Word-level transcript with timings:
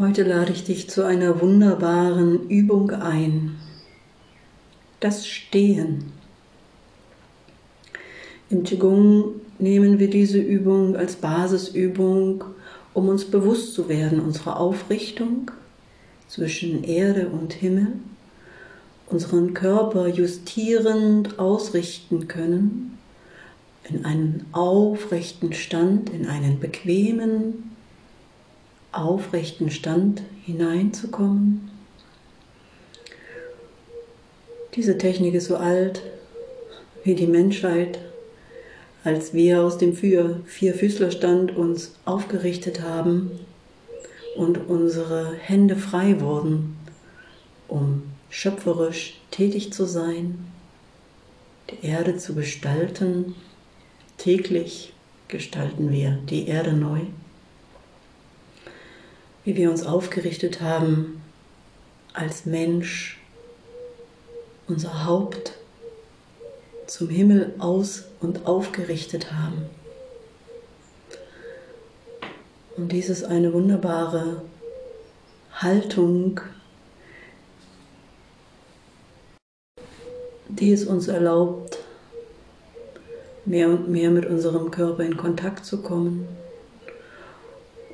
Heute 0.00 0.22
lade 0.22 0.50
ich 0.50 0.64
dich 0.64 0.88
zu 0.88 1.04
einer 1.04 1.42
wunderbaren 1.42 2.48
Übung 2.48 2.90
ein. 2.90 3.56
Das 4.98 5.26
Stehen. 5.26 6.04
Im 8.48 8.62
Qigong 8.62 9.34
nehmen 9.58 9.98
wir 9.98 10.08
diese 10.08 10.38
Übung 10.38 10.96
als 10.96 11.16
Basisübung, 11.16 12.44
um 12.94 13.10
uns 13.10 13.26
bewusst 13.26 13.74
zu 13.74 13.90
werden 13.90 14.20
unserer 14.20 14.58
Aufrichtung 14.58 15.50
zwischen 16.28 16.82
Erde 16.82 17.28
und 17.28 17.52
Himmel, 17.52 17.88
unseren 19.06 19.52
Körper 19.52 20.08
justierend 20.08 21.38
ausrichten 21.38 22.26
können, 22.26 22.96
in 23.86 24.06
einen 24.06 24.46
aufrechten 24.52 25.52
Stand, 25.52 26.08
in 26.08 26.24
einen 26.26 26.58
bequemen, 26.58 27.69
aufrechten 28.92 29.70
Stand 29.70 30.22
hineinzukommen. 30.44 31.70
Diese 34.74 34.98
Technik 34.98 35.34
ist 35.34 35.46
so 35.46 35.56
alt 35.56 36.02
wie 37.04 37.14
die 37.14 37.26
Menschheit, 37.26 37.98
als 39.02 39.32
wir 39.32 39.62
aus 39.62 39.78
dem 39.78 39.94
Vierfüßlerstand 39.94 41.56
uns 41.56 41.94
aufgerichtet 42.04 42.82
haben 42.82 43.30
und 44.36 44.68
unsere 44.68 45.34
Hände 45.34 45.76
frei 45.76 46.20
wurden, 46.20 46.76
um 47.68 48.02
schöpferisch 48.28 49.20
tätig 49.30 49.72
zu 49.72 49.86
sein, 49.86 50.38
die 51.70 51.86
Erde 51.86 52.16
zu 52.16 52.34
gestalten. 52.34 53.34
Täglich 54.18 54.92
gestalten 55.28 55.90
wir 55.90 56.18
die 56.28 56.46
Erde 56.46 56.74
neu 56.74 57.00
wie 59.44 59.56
wir 59.56 59.70
uns 59.70 59.86
aufgerichtet 59.86 60.60
haben 60.60 61.22
als 62.12 62.46
Mensch, 62.46 63.18
unser 64.66 65.04
Haupt 65.04 65.54
zum 66.86 67.08
Himmel 67.08 67.54
aus 67.58 68.04
und 68.20 68.46
aufgerichtet 68.46 69.32
haben. 69.32 69.66
Und 72.76 72.92
dies 72.92 73.08
ist 73.08 73.24
eine 73.24 73.52
wunderbare 73.52 74.42
Haltung, 75.52 76.40
die 80.48 80.72
es 80.72 80.84
uns 80.84 81.08
erlaubt, 81.08 81.78
mehr 83.44 83.68
und 83.68 83.88
mehr 83.88 84.10
mit 84.10 84.26
unserem 84.26 84.70
Körper 84.70 85.04
in 85.04 85.16
Kontakt 85.16 85.64
zu 85.64 85.82
kommen 85.82 86.28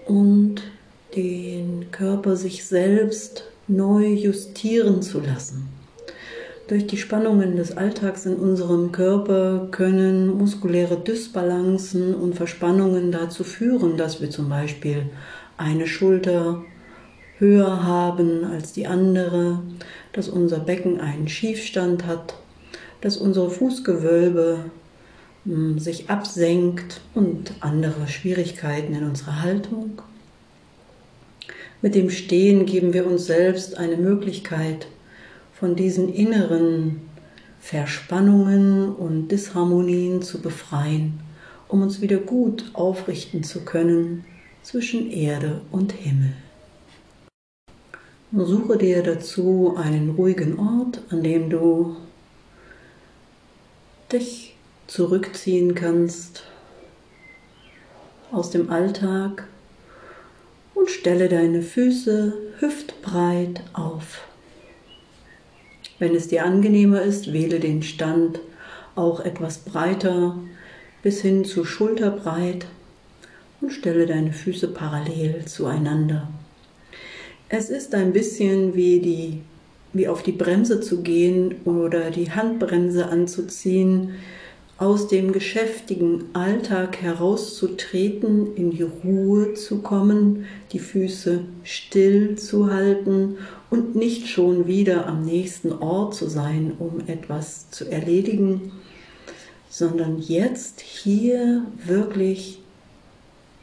und 0.07 0.63
den 1.17 1.91
Körper 1.91 2.37
sich 2.37 2.65
selbst 2.67 3.45
neu 3.69 4.07
justieren 4.07 5.03
zu 5.03 5.21
lassen. 5.21 5.69
Durch 6.69 6.87
die 6.87 6.97
Spannungen 6.97 7.57
des 7.57 7.77
Alltags 7.77 8.27
in 8.27 8.35
unserem 8.35 8.91
Körper 8.91 9.69
können 9.71 10.37
muskuläre 10.37 10.97
Dysbalancen 10.97 12.15
und 12.15 12.35
Verspannungen 12.35 13.13
dazu 13.13 13.45
führen, 13.45 13.97
dass 13.97 14.21
wir 14.21 14.31
zum 14.31 14.49
Beispiel 14.49 15.05
eine 15.57 15.87
Schulter 15.87 16.63
höher 17.39 17.85
haben 17.85 18.45
als 18.45 18.73
die 18.73 18.87
andere, 18.87 19.61
dass 20.13 20.29
unser 20.29 20.59
Becken 20.59 21.01
einen 21.01 21.29
Schiefstand 21.29 22.05
hat, 22.05 22.35
dass 23.01 23.17
unsere 23.17 23.51
Fußgewölbe 23.51 24.65
hm, 25.45 25.79
sich 25.79 26.11
absenkt 26.11 27.01
und 27.15 27.53
andere 27.61 28.09
Schwierigkeiten 28.09 28.95
in 28.95 29.05
unserer 29.05 29.43
Haltung. 29.43 30.03
Mit 31.83 31.95
dem 31.95 32.11
Stehen 32.11 32.65
geben 32.65 32.93
wir 32.93 33.07
uns 33.07 33.27
selbst 33.27 33.77
eine 33.77 33.97
Möglichkeit, 33.97 34.89
von 35.53 35.77
diesen 35.77 36.13
inneren 36.13 37.01
Verspannungen 37.61 38.95
und 38.95 39.29
Disharmonien 39.29 40.23
zu 40.23 40.41
befreien, 40.41 41.21
um 41.69 41.83
uns 41.83 42.01
wieder 42.01 42.19
gut 42.19 42.71
aufrichten 42.75 43.43
zu 43.43 43.65
können 43.65 44.25
zwischen 44.63 45.11
Erde 45.11 45.63
und 45.71 45.93
Himmel. 45.93 46.33
Suche 48.33 48.77
dir 48.77 49.03
dazu 49.03 49.75
einen 49.77 50.11
ruhigen 50.11 50.59
Ort, 50.59 51.01
an 51.11 51.23
dem 51.23 51.49
du 51.49 51.97
dich 54.13 54.57
zurückziehen 54.87 55.75
kannst 55.75 56.45
aus 58.31 58.51
dem 58.51 58.71
Alltag 58.71 59.49
und 60.77 60.91
stelle 60.91 61.29
deine 61.29 61.63
Füße 61.63 62.35
hüftbreit 62.61 63.63
auf. 63.73 64.29
Wenn 65.99 66.15
es 66.15 66.29
dir 66.29 66.45
angenehmer 66.45 67.03
ist, 67.03 67.33
wähle 67.33 67.59
den 67.59 67.83
Stand 67.83 68.41
auch 68.95 69.21
etwas 69.21 69.59
breiter 69.59 70.39
bis 71.03 71.23
hin 71.23 71.45
zu 71.45 71.65
schulterbreit 71.65 72.67
und 73.61 73.73
stelle 73.73 74.07
deine 74.07 74.33
Füße 74.33 74.69
parallel 74.69 75.47
zueinander. 75.47 76.29
Es 77.49 77.71
ist 77.71 77.95
ein 77.95 78.13
bisschen 78.13 78.75
wie 78.75 79.01
die 79.01 79.41
wie 79.93 80.09
auf 80.09 80.23
die 80.23 80.33
Bremse 80.33 80.83
zu 80.83 81.03
gehen 81.03 81.55
oder 81.65 82.11
die 82.11 82.31
Handbremse 82.31 83.07
anzuziehen, 83.07 84.17
aus 84.79 85.09
dem 85.09 85.33
geschäftigen 85.33 86.25
Alltag 86.35 87.01
herauszutreten, 87.01 88.55
in 88.57 88.71
die 88.73 88.83
Ruhe 88.83 89.55
zu 89.55 89.81
kommen, 89.81 90.45
die 90.73 90.79
Füße 90.79 91.45
still 91.65 92.37
zu 92.37 92.71
halten 92.71 93.39
und 93.71 93.97
nicht 93.97 94.29
schon 94.29 94.67
wieder 94.67 95.07
am 95.07 95.25
nächsten 95.25 95.73
Ort 95.73 96.15
zu 96.15 96.29
sein, 96.29 96.75
um 96.79 97.01
etwas 97.07 97.71
zu 97.71 97.91
erledigen, 97.91 98.73
sondern 99.71 100.19
jetzt 100.19 100.81
hier 100.81 101.65
wirklich 101.85 102.61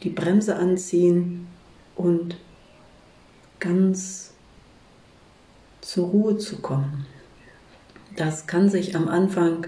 die 0.01 0.09
Bremse 0.09 0.56
anziehen 0.56 1.47
und 1.95 2.38
ganz 3.59 4.31
zur 5.81 6.07
Ruhe 6.07 6.38
zu 6.40 6.57
kommen. 6.57 7.06
Das 8.16 8.47
kann 8.47 8.69
sich 8.69 8.95
am 8.95 9.07
Anfang 9.07 9.68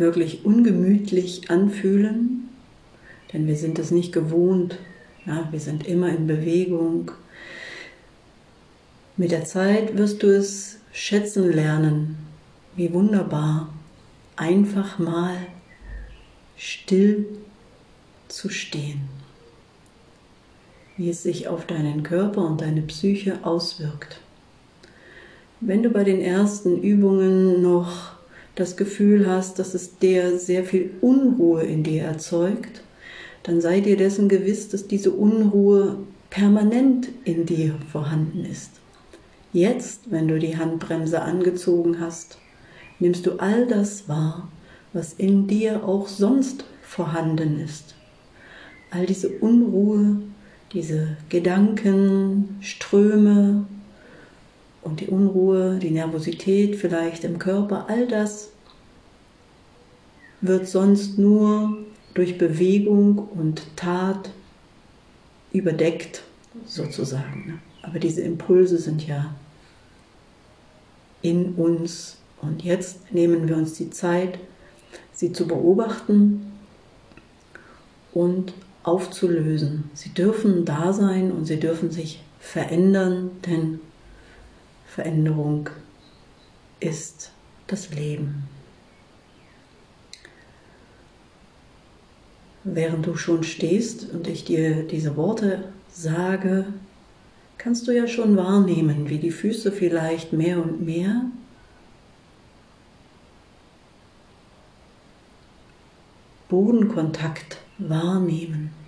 wirklich 0.00 0.44
ungemütlich 0.44 1.50
anfühlen, 1.50 2.48
denn 3.32 3.46
wir 3.46 3.56
sind 3.56 3.78
es 3.78 3.90
nicht 3.90 4.12
gewohnt. 4.12 4.78
Ja, 5.26 5.48
wir 5.50 5.60
sind 5.60 5.86
immer 5.86 6.08
in 6.08 6.26
Bewegung. 6.26 7.12
Mit 9.16 9.30
der 9.30 9.44
Zeit 9.44 9.96
wirst 9.96 10.22
du 10.22 10.26
es 10.26 10.78
schätzen 10.92 11.52
lernen, 11.52 12.16
wie 12.74 12.92
wunderbar, 12.92 13.72
einfach 14.36 14.98
mal 14.98 15.36
still 16.56 17.26
zu 18.28 18.48
stehen, 18.48 19.02
wie 20.96 21.10
es 21.10 21.22
sich 21.22 21.48
auf 21.48 21.66
deinen 21.66 22.02
Körper 22.02 22.46
und 22.46 22.60
deine 22.60 22.82
Psyche 22.82 23.44
auswirkt. 23.44 24.20
Wenn 25.60 25.82
du 25.82 25.90
bei 25.90 26.04
den 26.04 26.20
ersten 26.20 26.82
Übungen 26.82 27.60
noch 27.60 28.19
das 28.54 28.76
Gefühl 28.76 29.28
hast, 29.28 29.58
dass 29.58 29.74
es 29.74 29.98
dir 29.98 30.38
sehr 30.38 30.64
viel 30.64 30.90
Unruhe 31.00 31.62
in 31.62 31.82
dir 31.82 32.02
erzeugt, 32.04 32.82
dann 33.42 33.60
sei 33.60 33.80
dir 33.80 33.96
dessen 33.96 34.28
gewiss, 34.28 34.68
dass 34.68 34.86
diese 34.86 35.12
Unruhe 35.12 35.98
permanent 36.28 37.08
in 37.24 37.46
dir 37.46 37.74
vorhanden 37.90 38.44
ist. 38.44 38.70
Jetzt, 39.52 40.10
wenn 40.10 40.28
du 40.28 40.38
die 40.38 40.56
Handbremse 40.56 41.22
angezogen 41.22 42.00
hast, 42.00 42.38
nimmst 43.00 43.26
du 43.26 43.38
all 43.38 43.66
das 43.66 44.08
wahr, 44.08 44.48
was 44.92 45.12
in 45.12 45.46
dir 45.46 45.84
auch 45.84 46.06
sonst 46.06 46.64
vorhanden 46.82 47.58
ist. 47.60 47.94
All 48.90 49.06
diese 49.06 49.28
Unruhe, 49.28 50.20
diese 50.72 51.16
Gedanken, 51.28 52.56
Ströme, 52.60 53.66
und 54.90 54.98
die 54.98 55.06
Unruhe, 55.06 55.78
die 55.78 55.90
Nervosität 55.90 56.74
vielleicht 56.74 57.22
im 57.22 57.38
Körper, 57.38 57.86
all 57.88 58.08
das 58.08 58.50
wird 60.40 60.66
sonst 60.66 61.16
nur 61.16 61.78
durch 62.14 62.38
Bewegung 62.38 63.18
und 63.18 63.62
Tat 63.76 64.30
überdeckt, 65.52 66.24
sozusagen. 66.66 67.44
Ne? 67.46 67.58
Aber 67.82 68.00
diese 68.00 68.22
Impulse 68.22 68.78
sind 68.78 69.06
ja 69.06 69.32
in 71.22 71.54
uns. 71.54 72.16
Und 72.42 72.64
jetzt 72.64 73.12
nehmen 73.12 73.46
wir 73.46 73.56
uns 73.56 73.74
die 73.74 73.90
Zeit, 73.90 74.38
sie 75.12 75.32
zu 75.32 75.46
beobachten 75.46 76.50
und 78.12 78.54
aufzulösen. 78.82 79.90
Sie 79.94 80.08
dürfen 80.08 80.64
da 80.64 80.92
sein 80.92 81.30
und 81.30 81.44
sie 81.44 81.60
dürfen 81.60 81.92
sich 81.92 82.24
verändern, 82.40 83.30
denn 83.46 83.78
Veränderung 84.90 85.70
ist 86.80 87.30
das 87.68 87.90
Leben. 87.90 88.48
Während 92.64 93.06
du 93.06 93.16
schon 93.16 93.44
stehst 93.44 94.10
und 94.10 94.26
ich 94.26 94.44
dir 94.44 94.82
diese 94.82 95.16
Worte 95.16 95.72
sage, 95.92 96.66
kannst 97.56 97.86
du 97.86 97.92
ja 97.92 98.08
schon 98.08 98.36
wahrnehmen, 98.36 99.08
wie 99.08 99.18
die 99.18 99.30
Füße 99.30 99.70
vielleicht 99.70 100.32
mehr 100.32 100.60
und 100.60 100.84
mehr 100.84 101.22
Bodenkontakt 106.48 107.58
wahrnehmen. 107.78 108.79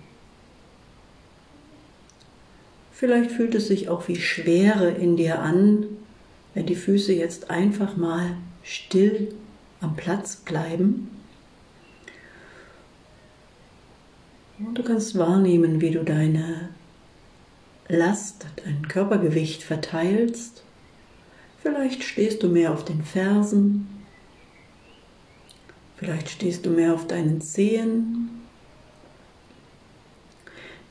Vielleicht 2.93 3.31
fühlt 3.31 3.55
es 3.55 3.67
sich 3.67 3.89
auch 3.89 4.07
wie 4.07 4.15
Schwere 4.15 4.91
in 4.91 5.17
dir 5.17 5.39
an, 5.39 5.87
wenn 6.53 6.67
die 6.67 6.75
Füße 6.75 7.11
jetzt 7.11 7.49
einfach 7.49 7.97
mal 7.97 8.37
still 8.61 9.33
am 9.81 9.95
Platz 9.95 10.37
bleiben. 10.37 11.09
Und 14.59 14.77
du 14.77 14.83
kannst 14.83 15.17
wahrnehmen, 15.17 15.81
wie 15.81 15.91
du 15.91 16.03
deine 16.03 16.69
Last, 17.89 18.45
dein 18.63 18.87
Körpergewicht 18.87 19.63
verteilst. 19.63 20.63
Vielleicht 21.61 22.03
stehst 22.03 22.43
du 22.43 22.47
mehr 22.47 22.71
auf 22.71 22.85
den 22.85 23.03
Fersen, 23.03 23.87
vielleicht 25.97 26.29
stehst 26.29 26.65
du 26.65 26.69
mehr 26.69 26.93
auf 26.93 27.07
deinen 27.07 27.41
Zehen. 27.41 28.42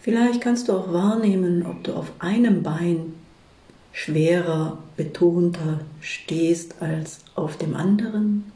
Vielleicht 0.03 0.41
kannst 0.41 0.69
du 0.69 0.73
auch 0.73 0.93
wahrnehmen, 0.93 1.65
ob 1.65 1.85
du 1.85 1.95
auf 1.95 2.11
einem 2.19 2.65
Bein 2.65 3.15
schwerer, 3.93 4.79
betonter 4.97 5.81
stehst 6.01 6.83
als 6.83 7.21
auf 7.37 7.57
dem 7.57 7.77
anderen. 7.77 8.51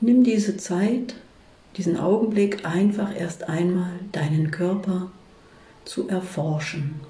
Nimm 0.00 0.22
diese 0.22 0.58
Zeit, 0.58 1.14
diesen 1.78 1.98
Augenblick 1.98 2.66
einfach 2.66 3.18
erst 3.18 3.48
einmal 3.48 3.92
deinen 4.12 4.50
Körper 4.50 5.10
zu 5.86 6.08
erforschen. 6.08 7.00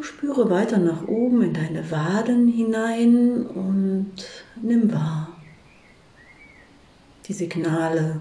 spüre 0.00 0.50
weiter 0.50 0.78
nach 0.78 1.06
oben 1.06 1.42
in 1.42 1.52
deine 1.52 1.90
Waden 1.90 2.48
hinein 2.48 3.46
und 3.46 4.12
nimm 4.60 4.92
wahr 4.92 5.31
die 7.26 7.32
Signale. 7.32 8.20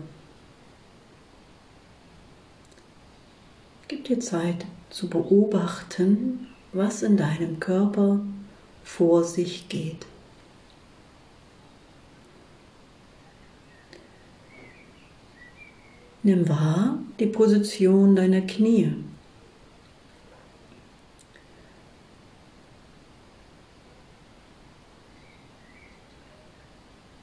Gib 3.88 4.06
dir 4.06 4.19
Zeit 4.19 4.65
zu 4.89 5.09
beobachten, 5.09 6.48
was 6.74 7.03
in 7.03 7.18
deinem 7.18 7.59
Körper 7.59 8.21
vor 8.83 9.24
sich 9.24 9.68
geht. 9.69 10.06
Nimm 16.24 16.47
wahr 16.47 17.00
die 17.19 17.25
Position 17.25 18.15
deiner 18.15 18.42
Knie. 18.42 18.94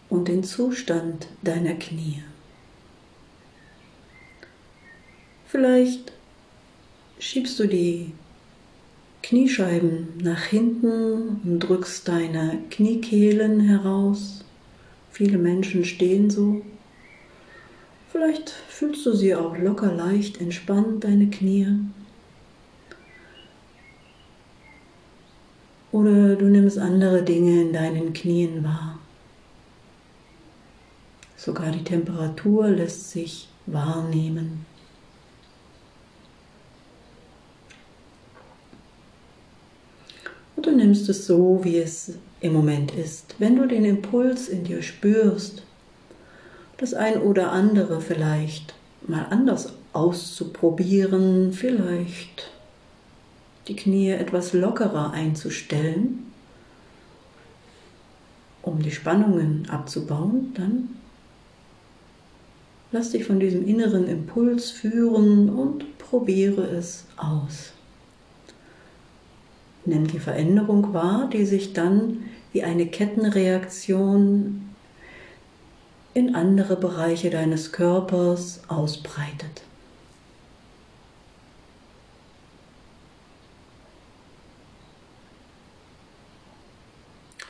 Und 0.08 0.24
den 0.38 0.44
Zustand 0.44 1.26
deiner 1.42 1.74
Knie. 1.74 2.22
Vielleicht 5.48 6.12
schiebst 7.18 7.58
du 7.58 7.66
die 7.66 8.12
Kniescheiben 9.24 10.10
nach 10.22 10.44
hinten 10.44 11.40
und 11.42 11.58
drückst 11.58 12.06
deine 12.06 12.60
Kniekehlen 12.70 13.58
heraus. 13.58 14.44
Viele 15.10 15.38
Menschen 15.38 15.84
stehen 15.84 16.30
so. 16.30 16.62
Vielleicht 18.12 18.50
fühlst 18.68 19.04
du 19.06 19.14
sie 19.14 19.34
auch 19.34 19.58
locker 19.58 19.92
leicht 19.92 20.40
entspannt, 20.40 21.02
deine 21.02 21.30
Knie. 21.30 21.66
Oder 25.90 26.36
du 26.36 26.44
nimmst 26.44 26.78
andere 26.78 27.24
Dinge 27.24 27.62
in 27.62 27.72
deinen 27.72 28.12
Knien 28.12 28.62
wahr. 28.62 28.97
Sogar 31.38 31.70
die 31.70 31.84
Temperatur 31.84 32.66
lässt 32.66 33.12
sich 33.12 33.48
wahrnehmen. 33.66 34.66
Und 40.56 40.66
du 40.66 40.72
nimmst 40.72 41.08
es 41.08 41.26
so, 41.26 41.60
wie 41.62 41.78
es 41.78 42.14
im 42.40 42.54
Moment 42.54 42.92
ist. 42.92 43.36
Wenn 43.38 43.54
du 43.54 43.68
den 43.68 43.84
Impuls 43.84 44.48
in 44.48 44.64
dir 44.64 44.82
spürst, 44.82 45.62
das 46.76 46.92
ein 46.92 47.18
oder 47.18 47.52
andere 47.52 48.00
vielleicht 48.00 48.74
mal 49.06 49.26
anders 49.30 49.74
auszuprobieren, 49.92 51.52
vielleicht 51.52 52.50
die 53.68 53.76
Knie 53.76 54.10
etwas 54.10 54.54
lockerer 54.54 55.12
einzustellen, 55.12 56.32
um 58.62 58.82
die 58.82 58.90
Spannungen 58.90 59.70
abzubauen, 59.70 60.52
dann 60.54 60.97
lass 62.92 63.10
dich 63.10 63.24
von 63.24 63.40
diesem 63.40 63.66
inneren 63.66 64.06
Impuls 64.06 64.70
führen 64.70 65.50
und 65.50 65.98
probiere 65.98 66.62
es 66.62 67.04
aus. 67.16 67.72
Nimm 69.84 70.06
die 70.06 70.18
Veränderung 70.18 70.92
wahr, 70.92 71.28
die 71.32 71.44
sich 71.44 71.72
dann 71.72 72.24
wie 72.52 72.62
eine 72.62 72.86
Kettenreaktion 72.86 74.68
in 76.14 76.34
andere 76.34 76.76
Bereiche 76.76 77.30
deines 77.30 77.72
Körpers 77.72 78.60
ausbreitet. 78.68 79.62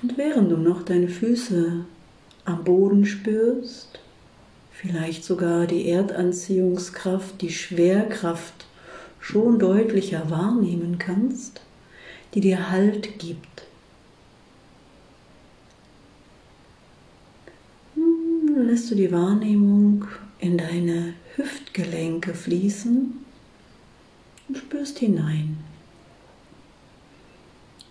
Und 0.02 0.16
während 0.16 0.50
du 0.50 0.56
noch 0.56 0.82
deine 0.82 1.08
Füße 1.08 1.84
am 2.44 2.64
Boden 2.64 3.04
spürst, 3.04 3.98
vielleicht 4.78 5.24
sogar 5.24 5.66
die 5.66 5.88
Erdanziehungskraft, 5.88 7.42
die 7.42 7.50
Schwerkraft 7.50 8.66
schon 9.18 9.58
deutlicher 9.58 10.30
wahrnehmen 10.30 10.98
kannst, 10.98 11.62
die 12.34 12.40
dir 12.40 12.70
Halt 12.70 13.18
gibt, 13.18 13.64
lässt 18.56 18.90
du 18.90 18.94
die 18.94 19.10
Wahrnehmung 19.10 20.06
in 20.38 20.56
deine 20.56 21.14
Hüftgelenke 21.34 22.34
fließen 22.34 23.14
und 24.48 24.58
spürst 24.58 24.98
hinein 25.00 25.56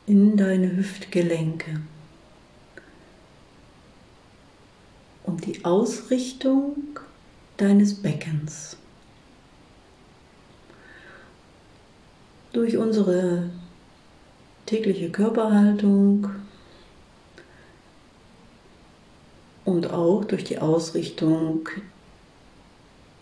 in 0.06 0.38
deine 0.38 0.78
Hüftgelenke. 0.78 1.82
Und 5.28 5.46
die 5.46 5.64
Ausrichtung 5.64 7.00
deines 7.58 7.94
Beckens. 7.96 8.78
Durch 12.54 12.78
unsere 12.78 13.50
tägliche 14.66 15.12
Körperhaltung 15.12 16.30
und 19.66 19.92
auch 19.92 20.24
durch 20.24 20.46
die 20.46 20.60
Ausrichtung 20.60 21.68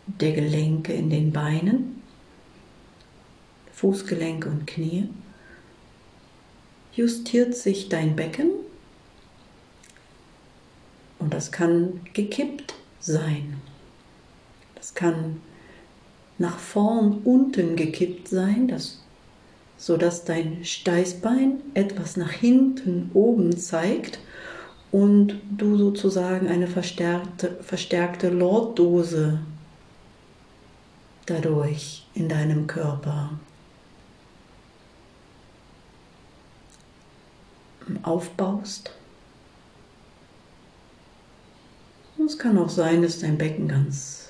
der 0.06 0.34
Gelenke 0.34 0.94
in 0.94 1.10
den 1.10 1.34
Beinen, 1.34 2.04
Fußgelenke 3.74 4.48
und 4.48 4.68
Knie, 4.68 5.10
justiert 6.94 7.56
sich 7.56 7.90
dein 7.90 8.16
Becken 8.16 8.64
und 11.19 11.34
das 11.34 11.51
kann 11.51 12.01
gekippt 12.13 12.75
sein. 13.00 13.62
Das 14.75 14.93
kann 14.93 15.41
nach 16.38 16.60
vorn 16.60 17.22
unten 17.24 17.75
gekippt 17.75 18.27
sein, 18.27 18.67
das, 18.67 19.01
sodass 19.77 20.25
dein 20.25 20.63
Steißbein 20.65 21.62
etwas 21.74 22.17
nach 22.17 22.31
hinten 22.31 23.10
oben 23.13 23.57
zeigt 23.57 24.19
und 24.91 25.41
du 25.50 25.77
sozusagen 25.77 26.48
eine 26.48 26.67
verstärkte, 26.67 27.57
verstärkte 27.62 28.29
Lorddose 28.29 29.39
dadurch 31.25 32.05
in 32.13 32.29
deinem 32.29 32.67
Körper 32.67 33.31
aufbaust. 38.03 38.91
Und 42.25 42.32
es 42.32 42.39
kann 42.39 42.58
auch 42.58 42.70
sein, 42.70 43.03
dass 43.03 43.20
dein 43.20 43.38
Becken 43.38 43.67
ganz 43.67 44.29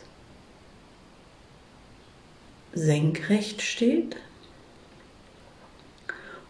senkrecht 2.74 3.62
steht. 3.62 4.18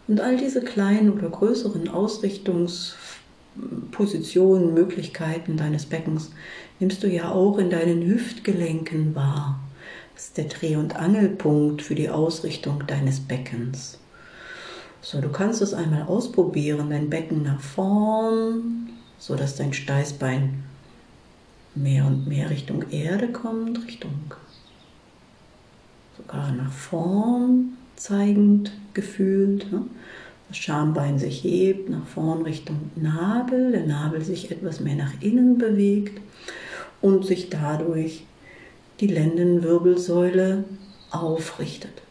Und 0.08 0.20
all 0.20 0.36
diese 0.38 0.60
kleinen 0.60 1.12
oder 1.12 1.30
größeren 1.30 1.88
Ausrichtungs- 1.88 2.94
Positionen, 3.92 4.74
Möglichkeiten 4.74 5.56
deines 5.56 5.86
Beckens 5.86 6.32
nimmst 6.80 7.04
du 7.04 7.06
ja 7.06 7.30
auch 7.30 7.58
in 7.58 7.70
deinen 7.70 8.04
Hüftgelenken 8.04 9.14
wahr. 9.14 9.60
Das 10.16 10.24
ist 10.24 10.36
der 10.38 10.46
Dreh- 10.46 10.74
und 10.74 10.96
Angelpunkt 10.96 11.80
für 11.80 11.94
die 11.94 12.10
Ausrichtung 12.10 12.88
deines 12.88 13.20
Beckens. 13.20 14.00
So, 15.00 15.20
du 15.20 15.28
kannst 15.28 15.62
es 15.62 15.74
einmal 15.74 16.02
ausprobieren, 16.02 16.90
dein 16.90 17.08
Becken 17.08 17.44
nach 17.44 17.60
vorn, 17.60 18.90
so 19.20 19.36
dass 19.36 19.54
dein 19.54 19.72
Steißbein 19.72 20.64
mehr 21.76 22.06
und 22.06 22.26
mehr 22.26 22.50
Richtung 22.50 22.90
Erde 22.90 23.28
kommt, 23.28 23.86
Richtung 23.86 24.34
sogar 26.16 26.52
nach 26.52 26.72
vorn 26.72 27.76
zeigend 27.96 28.72
gefühlt. 28.94 29.70
Ne? 29.70 29.82
Das 30.48 30.56
Schambein 30.58 31.18
sich 31.18 31.42
hebt 31.42 31.90
nach 31.90 32.06
vorn 32.06 32.42
Richtung 32.42 32.90
Nabel, 32.94 33.72
der 33.72 33.86
Nabel 33.86 34.22
sich 34.22 34.50
etwas 34.50 34.80
mehr 34.80 34.96
nach 34.96 35.12
innen 35.20 35.58
bewegt 35.58 36.20
und 37.00 37.24
sich 37.26 37.50
dadurch 37.50 38.24
die 39.00 39.08
Lendenwirbelsäule 39.08 40.64
aufrichtet. 41.10 42.02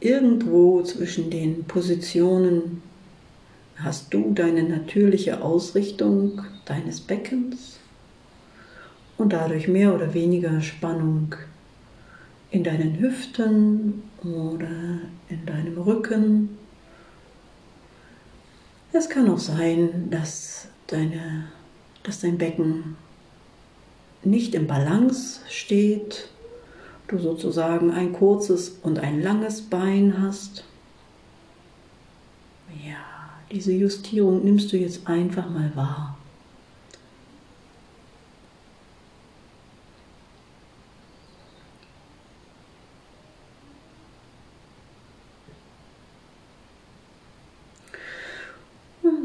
Irgendwo 0.00 0.82
zwischen 0.82 1.30
den 1.30 1.64
Positionen 1.64 2.82
hast 3.82 4.12
du 4.12 4.32
deine 4.32 4.64
natürliche 4.64 5.42
Ausrichtung 5.42 6.42
deines 6.64 7.00
Beckens 7.00 7.78
und 9.16 9.32
dadurch 9.32 9.68
mehr 9.68 9.94
oder 9.94 10.14
weniger 10.14 10.60
Spannung 10.60 11.34
in 12.50 12.64
deinen 12.64 12.98
Hüften 12.98 14.02
oder 14.22 15.00
in 15.28 15.44
deinem 15.46 15.78
Rücken. 15.78 16.58
Es 18.92 19.08
kann 19.08 19.28
auch 19.30 19.38
sein, 19.38 20.08
dass, 20.10 20.68
deine, 20.86 21.44
dass 22.02 22.20
dein 22.20 22.38
Becken 22.38 22.96
nicht 24.24 24.54
im 24.54 24.66
Balance 24.66 25.40
steht, 25.48 26.30
du 27.06 27.18
sozusagen 27.18 27.90
ein 27.90 28.12
kurzes 28.12 28.70
und 28.82 28.98
ein 28.98 29.22
langes 29.22 29.62
Bein 29.62 30.20
hast. 30.20 30.64
Ja, 32.84 33.17
diese 33.50 33.72
Justierung 33.72 34.44
nimmst 34.44 34.72
du 34.72 34.76
jetzt 34.76 35.06
einfach 35.06 35.48
mal 35.48 35.72
wahr. 35.74 36.18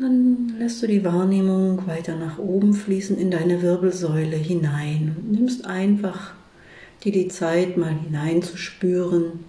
dann 0.03 0.53
lässt 0.60 0.84
du 0.84 0.88
die 0.88 1.03
Wahrnehmung 1.03 1.88
weiter 1.88 2.15
nach 2.15 2.38
oben 2.38 2.74
fließen 2.74 3.18
in 3.18 3.32
deine 3.32 3.62
Wirbelsäule 3.62 4.36
hinein. 4.36 5.15
Und 5.18 5.32
nimmst 5.32 5.65
einfach 5.65 6.34
dir 7.03 7.12
die 7.12 7.30
Zeit, 7.30 7.77
mal 7.77 7.94
hineinzuspüren, 7.94 9.46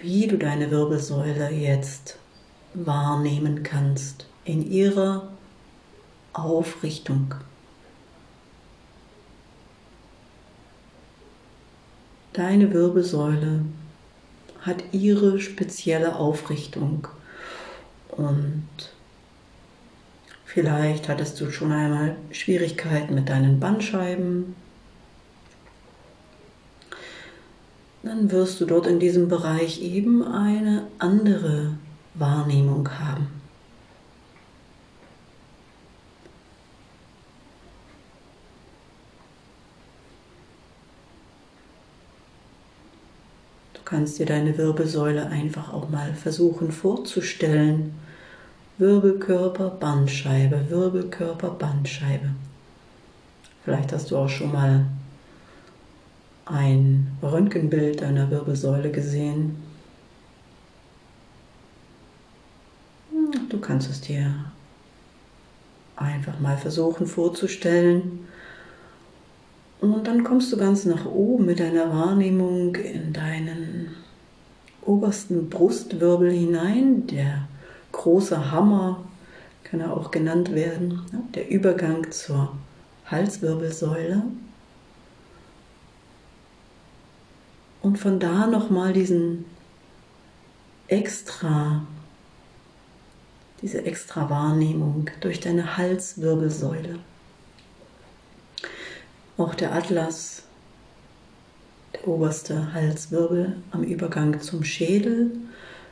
wie 0.00 0.26
du 0.26 0.36
deine 0.38 0.70
Wirbelsäule 0.70 1.50
jetzt 1.50 2.18
wahrnehmen 2.74 3.62
kannst 3.62 4.26
in 4.44 4.70
ihrer 4.70 5.28
Aufrichtung. 6.32 7.34
Deine 12.32 12.72
Wirbelsäule 12.72 13.62
hat 14.60 14.84
ihre 14.92 15.40
spezielle 15.40 16.14
Aufrichtung. 16.16 17.08
Und 18.10 18.68
vielleicht 20.44 21.08
hattest 21.08 21.40
du 21.40 21.50
schon 21.50 21.72
einmal 21.72 22.16
Schwierigkeiten 22.30 23.14
mit 23.14 23.28
deinen 23.28 23.58
Bandscheiben. 23.58 24.54
Dann 28.02 28.30
wirst 28.30 28.60
du 28.60 28.64
dort 28.64 28.86
in 28.86 29.00
diesem 29.00 29.28
Bereich 29.28 29.82
eben 29.82 30.24
eine 30.24 30.86
andere 30.98 31.74
Wahrnehmung 32.14 32.88
haben. 32.98 33.38
kannst 43.88 44.18
dir 44.18 44.26
deine 44.26 44.58
Wirbelsäule 44.58 45.28
einfach 45.28 45.72
auch 45.72 45.88
mal 45.88 46.12
versuchen 46.12 46.72
vorzustellen. 46.72 47.94
Wirbelkörper, 48.76 49.70
Bandscheibe, 49.70 50.66
Wirbelkörper, 50.68 51.50
Bandscheibe. 51.50 52.28
Vielleicht 53.64 53.92
hast 53.94 54.10
du 54.10 54.18
auch 54.18 54.28
schon 54.28 54.52
mal 54.52 54.84
ein 56.50 57.08
Röntgenbild 57.22 58.02
deiner 58.02 58.30
Wirbelsäule 58.30 58.90
gesehen. 58.90 59.56
Du 63.48 63.58
kannst 63.60 63.90
es 63.90 64.00
dir 64.00 64.32
einfach 65.96 66.38
mal 66.40 66.56
versuchen 66.56 67.06
vorzustellen. 67.06 68.26
Und 69.80 70.06
dann 70.06 70.24
kommst 70.24 70.52
du 70.52 70.56
ganz 70.56 70.84
nach 70.84 71.06
oben 71.06 71.46
mit 71.46 71.60
deiner 71.60 71.92
Wahrnehmung 71.92 72.74
in 72.74 73.12
deinen 73.12 73.94
obersten 74.82 75.48
Brustwirbel 75.48 76.30
hinein. 76.30 77.06
Der 77.06 77.48
große 77.92 78.50
Hammer 78.50 79.04
kann 79.64 79.80
er 79.80 79.96
auch 79.96 80.10
genannt 80.10 80.54
werden. 80.54 81.02
Der 81.34 81.48
Übergang 81.50 82.10
zur 82.10 82.54
Halswirbelsäule. 83.06 84.22
Und 87.80 87.98
von 87.98 88.18
da 88.18 88.46
nochmal 88.46 88.92
diesen 88.92 89.44
extra, 90.88 91.86
diese 93.62 93.84
extra 93.84 94.28
Wahrnehmung 94.30 95.10
durch 95.20 95.40
deine 95.40 95.76
Halswirbelsäule. 95.76 96.98
Auch 99.36 99.54
der 99.54 99.72
Atlas, 99.72 100.42
der 101.94 102.08
oberste 102.08 102.72
Halswirbel 102.72 103.56
am 103.70 103.84
Übergang 103.84 104.40
zum 104.40 104.64
Schädel, 104.64 105.30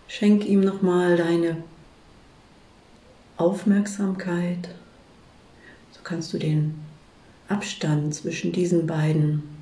schenk 0.08 0.44
ihm 0.44 0.60
nochmal 0.60 1.16
deine 1.16 1.62
Aufmerksamkeit. 3.36 4.70
So 5.92 6.00
kannst 6.02 6.32
du 6.32 6.38
den 6.38 6.74
Abstand 7.48 8.14
zwischen 8.14 8.50
diesen 8.50 8.86
beiden 8.86 9.55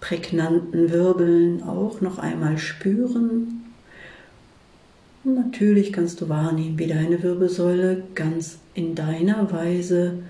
prägnanten 0.00 0.90
Wirbeln 0.90 1.62
auch 1.62 2.00
noch 2.00 2.18
einmal 2.18 2.58
spüren. 2.58 3.64
Und 5.22 5.34
natürlich 5.34 5.92
kannst 5.92 6.20
du 6.20 6.28
wahrnehmen, 6.28 6.78
wie 6.78 6.86
deine 6.86 7.22
Wirbelsäule 7.22 8.02
ganz 8.14 8.58
in 8.74 8.94
deiner 8.94 9.52
Weise 9.52 10.22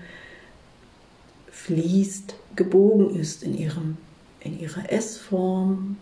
fließt 1.49 2.35
gebogen 2.55 3.15
ist 3.15 3.43
in, 3.43 3.57
ihrem, 3.57 3.97
in 4.41 4.59
ihrer 4.59 4.91
S-Form. 4.91 5.95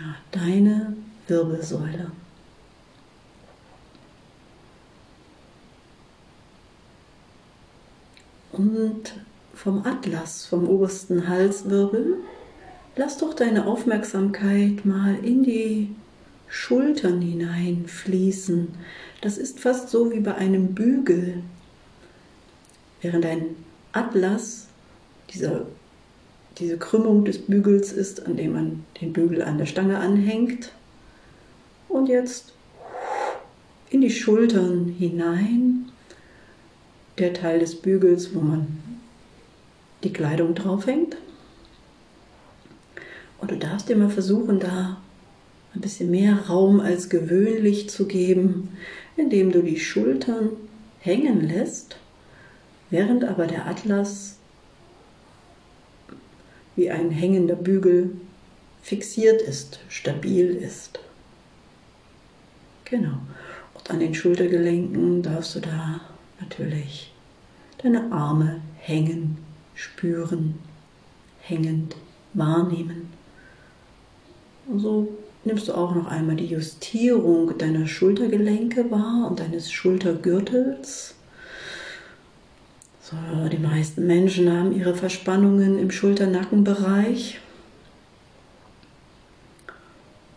Ja, 0.00 0.16
deine 0.32 0.96
Wirbelsäule. 1.28 2.10
Und 8.60 9.14
vom 9.54 9.86
Atlas, 9.86 10.44
vom 10.44 10.68
obersten 10.68 11.28
Halswirbel, 11.28 12.18
lass 12.94 13.16
doch 13.16 13.32
deine 13.32 13.66
Aufmerksamkeit 13.66 14.84
mal 14.84 15.16
in 15.22 15.42
die 15.42 15.94
Schultern 16.46 17.22
hineinfließen. 17.22 18.68
Das 19.22 19.38
ist 19.38 19.60
fast 19.60 19.88
so 19.88 20.12
wie 20.12 20.20
bei 20.20 20.34
einem 20.34 20.74
Bügel, 20.74 21.42
Während 23.00 23.24
ein 23.24 23.56
Atlas 23.92 24.66
dieser, 25.32 25.66
diese 26.58 26.76
Krümmung 26.76 27.24
des 27.24 27.38
Bügels 27.38 27.92
ist, 27.92 28.26
an 28.26 28.36
dem 28.36 28.52
man 28.52 28.84
den 29.00 29.14
Bügel 29.14 29.42
an 29.42 29.56
der 29.56 29.64
Stange 29.64 29.98
anhängt. 29.98 30.72
Und 31.88 32.10
jetzt 32.10 32.52
in 33.88 34.02
die 34.02 34.10
Schultern 34.10 34.94
hinein, 34.98 35.79
der 37.20 37.34
Teil 37.34 37.60
des 37.60 37.76
Bügels, 37.76 38.34
wo 38.34 38.40
man 38.40 38.78
die 40.02 40.12
Kleidung 40.12 40.54
draufhängt. 40.54 41.16
Und 43.38 43.50
du 43.50 43.56
darfst 43.56 43.88
dir 43.88 43.96
mal 43.96 44.10
versuchen, 44.10 44.60
da 44.60 44.98
ein 45.74 45.80
bisschen 45.80 46.10
mehr 46.10 46.48
Raum 46.48 46.80
als 46.80 47.08
gewöhnlich 47.08 47.88
zu 47.90 48.06
geben, 48.06 48.76
indem 49.16 49.52
du 49.52 49.62
die 49.62 49.78
Schultern 49.78 50.50
hängen 51.00 51.48
lässt 51.48 51.96
während 52.90 53.24
aber 53.24 53.46
der 53.46 53.66
Atlas 53.66 54.36
wie 56.76 56.90
ein 56.90 57.10
hängender 57.10 57.54
Bügel 57.54 58.12
fixiert 58.82 59.42
ist, 59.42 59.80
stabil 59.88 60.54
ist. 60.54 61.00
Genau. 62.84 63.18
Und 63.74 63.90
an 63.90 64.00
den 64.00 64.14
Schultergelenken 64.14 65.22
darfst 65.22 65.54
du 65.54 65.60
da 65.60 66.00
natürlich 66.40 67.12
deine 67.82 68.12
Arme 68.12 68.60
hängen, 68.78 69.38
spüren, 69.74 70.58
hängend 71.40 71.96
wahrnehmen. 72.34 73.08
Und 74.66 74.80
so 74.80 75.08
nimmst 75.44 75.68
du 75.68 75.74
auch 75.74 75.94
noch 75.94 76.06
einmal 76.06 76.36
die 76.36 76.46
Justierung 76.46 77.56
deiner 77.56 77.86
Schultergelenke 77.86 78.90
wahr 78.90 79.28
und 79.28 79.40
deines 79.40 79.72
Schultergürtels. 79.72 81.14
So, 83.02 83.16
die 83.48 83.58
meisten 83.58 84.06
Menschen 84.06 84.52
haben 84.52 84.72
ihre 84.72 84.94
Verspannungen 84.94 85.78
im 85.78 85.90
Schulternackenbereich. 85.90 87.40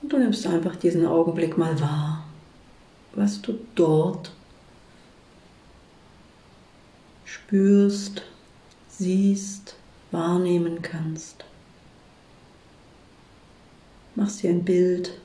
Und 0.01 0.11
du 0.11 0.17
nimmst 0.17 0.47
einfach 0.47 0.75
diesen 0.75 1.05
Augenblick 1.05 1.57
mal 1.57 1.79
wahr, 1.79 2.25
was 3.13 3.41
du 3.41 3.59
dort 3.75 4.31
spürst, 7.45 8.23
siehst, 8.87 9.75
wahrnehmen 10.11 10.81
kannst. 10.81 11.43
Machst 14.15 14.43
dir 14.43 14.51
ein 14.51 14.63
Bild 14.63 15.19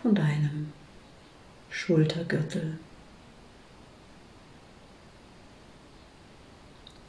von 0.00 0.14
deinem 0.14 0.72
Schultergürtel. 1.70 2.78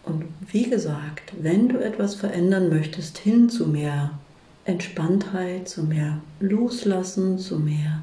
Und 0.03 0.25
wie 0.51 0.69
gesagt, 0.69 1.33
wenn 1.41 1.67
du 1.67 1.77
etwas 1.79 2.15
verändern 2.15 2.69
möchtest 2.69 3.17
hin 3.17 3.49
zu 3.49 3.67
mehr 3.67 4.17
Entspanntheit, 4.63 5.67
zu 5.67 5.83
mehr 5.83 6.21
Loslassen, 6.39 7.37
zu 7.37 7.59
mehr 7.59 8.01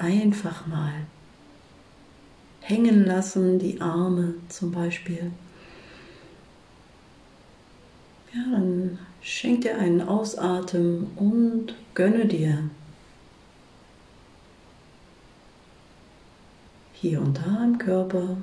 einfach 0.00 0.66
mal 0.66 0.92
hängen 2.60 3.04
lassen, 3.04 3.58
die 3.58 3.80
Arme 3.80 4.34
zum 4.48 4.72
Beispiel. 4.72 5.30
Ja, 8.32 8.52
dann 8.52 8.98
schenk 9.20 9.62
dir 9.62 9.78
einen 9.78 10.02
Ausatmen 10.02 11.10
und 11.16 11.74
gönne 11.94 12.26
dir 12.26 12.70
hier 16.94 17.20
und 17.20 17.38
da 17.38 17.64
im 17.64 17.78
Körper 17.78 18.36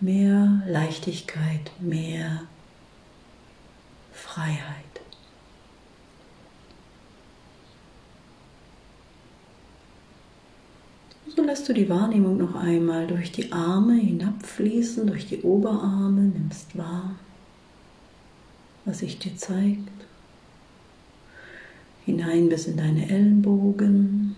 mehr 0.00 0.62
Leichtigkeit, 0.66 1.70
mehr 1.80 2.42
Freiheit. 4.12 4.89
So 11.40 11.46
lässt 11.46 11.66
du 11.70 11.72
die 11.72 11.88
Wahrnehmung 11.88 12.36
noch 12.36 12.54
einmal 12.54 13.06
durch 13.06 13.32
die 13.32 13.50
Arme 13.50 13.94
hinabfließen, 13.94 15.06
durch 15.06 15.26
die 15.26 15.40
Oberarme, 15.40 16.20
nimmst 16.20 16.76
wahr, 16.76 17.14
was 18.84 18.98
sich 18.98 19.18
dir 19.18 19.34
zeigt. 19.38 19.88
Hinein 22.04 22.50
bis 22.50 22.66
in 22.66 22.76
deine 22.76 23.08
Ellenbogen, 23.08 24.36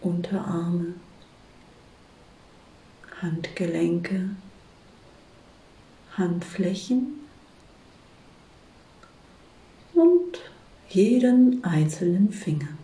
Unterarme, 0.00 0.94
Handgelenke, 3.20 4.30
Handflächen 6.16 7.20
und 9.92 10.40
jeden 10.88 11.62
einzelnen 11.62 12.32
Finger. 12.32 12.77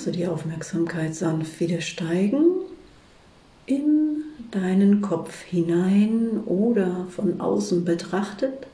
Dann 0.00 0.06
lasse 0.06 0.18
die 0.18 0.26
Aufmerksamkeit 0.26 1.14
sanft 1.14 1.60
wieder 1.60 1.82
steigen 1.82 2.46
in 3.66 4.22
deinen 4.50 5.02
Kopf 5.02 5.42
hinein 5.42 6.40
oder 6.46 7.06
von 7.10 7.38
außen 7.38 7.84
betrachtet 7.84 8.66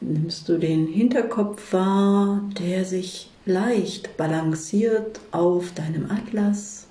nimmst 0.00 0.48
du 0.48 0.58
den 0.58 0.88
Hinterkopf 0.88 1.72
wahr, 1.72 2.42
der 2.58 2.84
sich 2.84 3.30
leicht 3.46 4.16
balanciert 4.16 5.20
auf 5.30 5.72
deinem 5.72 6.10
Atlas. 6.10 6.88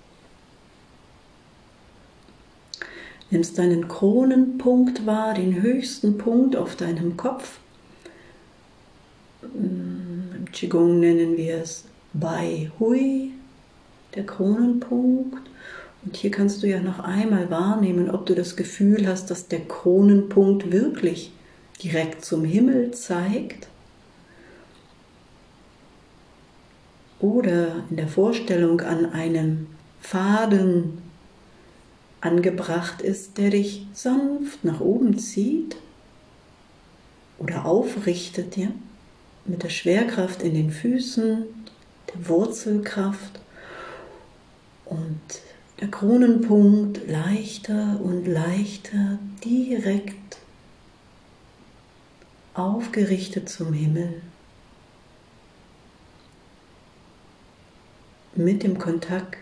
Nimmst 3.29 3.57
deinen 3.57 3.89
Kronenpunkt 3.89 5.05
wahr, 5.05 5.33
den 5.33 5.61
höchsten 5.61 6.17
Punkt 6.17 6.55
auf 6.55 6.77
deinem 6.77 7.17
Kopf. 7.17 7.59
Im 9.41 10.45
Qigong 10.53 11.01
nennen 11.01 11.35
wir 11.35 11.57
es 11.57 11.83
Bai 12.13 12.71
Hui, 12.79 13.31
der 14.15 14.25
Kronenpunkt. 14.25 15.49
Und 16.05 16.15
hier 16.15 16.31
kannst 16.31 16.61
du 16.61 16.67
ja 16.67 16.79
noch 16.79 16.99
einmal 16.99 17.49
wahrnehmen, 17.49 18.09
ob 18.11 18.25
du 18.25 18.35
das 18.35 18.55
Gefühl 18.55 19.07
hast, 19.07 19.31
dass 19.31 19.47
der 19.47 19.61
Kronenpunkt 19.61 20.71
wirklich 20.71 21.31
direkt 21.81 22.23
zum 22.23 22.45
Himmel 22.45 22.91
zeigt 22.91 23.67
oder 27.19 27.83
in 27.89 27.95
der 27.95 28.09
Vorstellung 28.09 28.81
an 28.81 29.05
einem 29.05 29.67
Faden 30.01 31.01
angebracht 32.19 33.01
ist, 33.01 33.37
der 33.37 33.49
dich 33.49 33.87
sanft 33.93 34.63
nach 34.65 34.81
oben 34.81 35.17
zieht 35.17 35.77
oder 37.39 37.65
aufrichtet, 37.65 38.57
ja, 38.57 38.67
mit 39.45 39.63
der 39.63 39.69
Schwerkraft 39.69 40.43
in 40.43 40.53
den 40.53 40.69
Füßen, 40.69 41.45
der 42.09 42.27
Wurzelkraft 42.27 43.39
und 44.85 45.19
der 45.79 45.89
Kronenpunkt 45.89 47.07
leichter 47.07 47.99
und 48.01 48.25
leichter 48.25 49.19
direkt 49.43 50.37
aufgerichtet 52.53 53.49
zum 53.49 53.73
Himmel, 53.73 54.21
mit 58.35 58.63
dem 58.63 58.77
Kontakt 58.77 59.37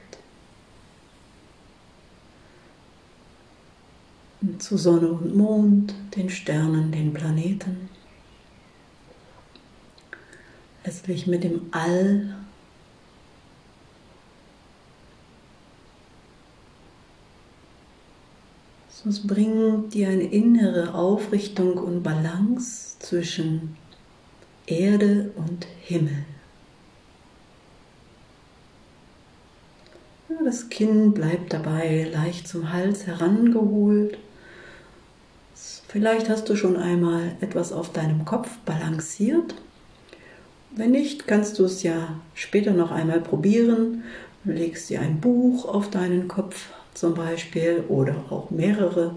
zu 4.58 4.78
Sonne 4.78 5.12
und 5.12 5.36
Mond, 5.36 5.94
den 6.16 6.30
Sternen, 6.30 6.92
den 6.92 7.14
Planeten, 7.14 7.90
letztlich 10.84 11.28
mit 11.28 11.44
dem 11.44 11.68
All 11.72 12.41
Es 19.04 19.26
bringt 19.26 19.96
dir 19.96 20.10
eine 20.10 20.24
innere 20.24 20.94
Aufrichtung 20.94 21.80
und 21.80 22.04
Balance 22.04 23.00
zwischen 23.00 23.76
Erde 24.68 25.32
und 25.36 25.66
Himmel. 25.82 26.24
Das 30.46 30.70
Kinn 30.70 31.14
bleibt 31.14 31.52
dabei 31.52 32.10
leicht 32.14 32.48
zum 32.48 32.72
Hals 32.72 33.08
herangeholt. 33.08 34.20
Vielleicht 35.88 36.30
hast 36.30 36.48
du 36.50 36.56
schon 36.56 36.78
einmal 36.78 37.36
etwas 37.42 37.74
auf 37.74 37.92
deinem 37.92 38.24
Kopf 38.24 38.56
balanciert. 38.66 39.56
Wenn 40.76 40.92
nicht, 40.92 41.26
kannst 41.26 41.58
du 41.58 41.66
es 41.66 41.82
ja 41.82 42.20
später 42.36 42.72
noch 42.72 42.92
einmal 42.92 43.20
probieren. 43.20 44.04
Du 44.44 44.52
legst 44.52 44.92
dir 44.92 45.02
ein 45.02 45.20
Buch 45.20 45.66
auf 45.66 45.90
deinen 45.90 46.28
Kopf 46.28 46.70
zum 46.94 47.14
Beispiel 47.14 47.84
oder 47.88 48.16
auch 48.30 48.50
mehrere 48.50 49.16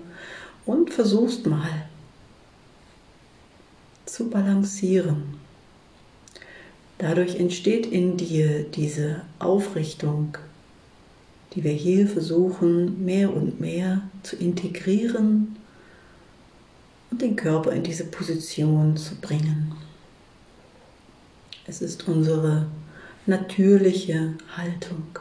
und 0.67 0.91
versuchst 0.93 1.47
mal 1.47 1.87
zu 4.07 4.31
balancieren. 4.31 5.39
Dadurch 6.99 7.37
entsteht 7.37 7.87
in 7.87 8.17
dir 8.17 8.63
diese 8.63 9.23
Aufrichtung, 9.39 10.39
die 11.55 11.65
wir 11.65 11.73
hier 11.73 12.07
versuchen 12.07 13.05
mehr 13.05 13.35
und 13.35 13.61
mehr 13.61 14.03
zu 14.23 14.37
integrieren 14.37 15.57
und 17.11 17.23
den 17.23 17.37
Körper 17.37 17.73
in 17.73 17.83
diese 17.83 18.05
Position 18.05 18.97
zu 18.97 19.17
bringen. 19.17 19.73
Es 21.67 21.83
ist 21.83 22.07
unsere 22.09 22.67
natürliche 23.27 24.35
Haltung. 24.57 25.19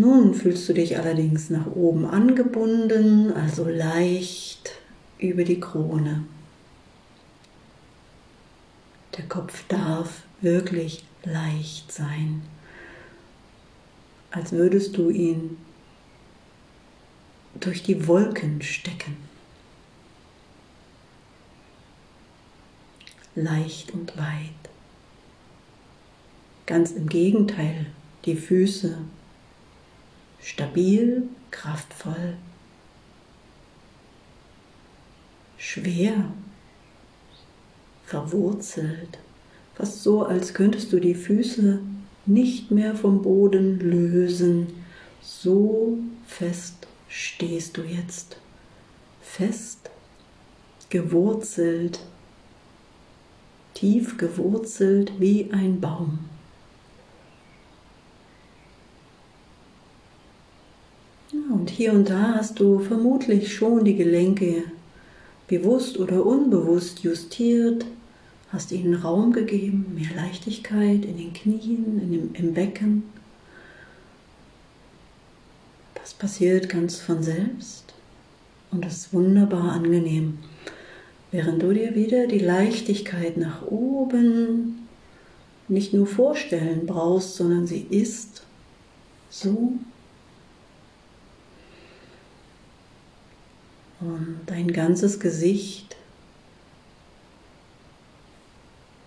Nun 0.00 0.32
fühlst 0.32 0.68
du 0.68 0.74
dich 0.74 0.96
allerdings 0.96 1.50
nach 1.50 1.66
oben 1.74 2.06
angebunden, 2.06 3.32
also 3.32 3.68
leicht 3.68 4.70
über 5.18 5.42
die 5.42 5.58
Krone. 5.58 6.22
Der 9.16 9.26
Kopf 9.26 9.64
darf 9.66 10.22
wirklich 10.40 11.02
leicht 11.24 11.90
sein, 11.90 12.42
als 14.30 14.52
würdest 14.52 14.96
du 14.96 15.10
ihn 15.10 15.56
durch 17.58 17.82
die 17.82 18.06
Wolken 18.06 18.62
stecken. 18.62 19.16
Leicht 23.34 23.90
und 23.94 24.16
weit. 24.16 24.70
Ganz 26.66 26.92
im 26.92 27.08
Gegenteil, 27.08 27.86
die 28.26 28.36
Füße 28.36 28.98
stabil, 30.48 31.28
kraftvoll, 31.50 32.34
schwer, 35.58 36.32
verwurzelt, 38.06 39.18
fast 39.74 40.02
so, 40.02 40.24
als 40.24 40.54
könntest 40.54 40.90
du 40.92 41.00
die 41.00 41.14
Füße 41.14 41.80
nicht 42.24 42.70
mehr 42.70 42.94
vom 42.94 43.20
Boden 43.20 43.78
lösen. 43.78 44.68
So 45.20 45.98
fest 46.26 46.86
stehst 47.08 47.76
du 47.76 47.82
jetzt, 47.82 48.38
fest, 49.20 49.90
gewurzelt, 50.88 52.00
tief 53.74 54.16
gewurzelt 54.16 55.12
wie 55.18 55.50
ein 55.52 55.78
Baum. 55.78 56.20
Und 61.50 61.67
hier 61.78 61.92
und 61.92 62.10
da 62.10 62.34
hast 62.34 62.58
du 62.58 62.80
vermutlich 62.80 63.54
schon 63.54 63.84
die 63.84 63.94
Gelenke 63.94 64.64
bewusst 65.46 65.96
oder 65.96 66.26
unbewusst 66.26 67.04
justiert, 67.04 67.86
hast 68.50 68.72
ihnen 68.72 68.94
Raum 68.94 69.32
gegeben, 69.32 69.92
mehr 69.94 70.10
Leichtigkeit 70.16 71.04
in 71.04 71.16
den 71.16 71.32
Knien, 71.32 72.00
in 72.02 72.10
dem, 72.10 72.30
im 72.34 72.52
Becken. 72.52 73.04
Das 75.94 76.12
passiert 76.14 76.68
ganz 76.68 76.98
von 76.98 77.22
selbst 77.22 77.94
und 78.72 78.84
ist 78.84 79.12
wunderbar 79.12 79.70
angenehm. 79.70 80.38
Während 81.30 81.62
du 81.62 81.72
dir 81.72 81.94
wieder 81.94 82.26
die 82.26 82.40
Leichtigkeit 82.40 83.36
nach 83.36 83.64
oben 83.64 84.88
nicht 85.68 85.94
nur 85.94 86.08
vorstellen 86.08 86.86
brauchst, 86.86 87.36
sondern 87.36 87.68
sie 87.68 87.86
ist 87.88 88.42
so 89.30 89.74
Und 94.00 94.40
dein 94.46 94.72
ganzes 94.72 95.18
Gesicht 95.18 95.96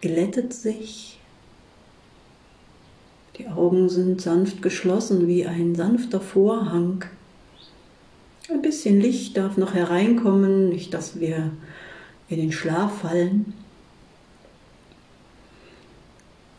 glättet 0.02 0.54
sich. 0.54 1.20
Die 3.38 3.48
Augen 3.48 3.90
sind 3.90 4.22
sanft 4.22 4.62
geschlossen 4.62 5.28
wie 5.28 5.46
ein 5.46 5.76
sanfter 5.76 6.20
Vorhang. 6.20 7.06
Ein 8.50 8.62
bisschen 8.62 9.00
Licht 9.00 9.38
darf 9.38 9.56
noch 9.56 9.74
hereinkommen, 9.74 10.70
nicht 10.70 10.94
dass 10.94 11.20
wir 11.20 11.52
in 12.28 12.38
den 12.38 12.52
Schlaf 12.52 13.00
fallen. 13.00 13.54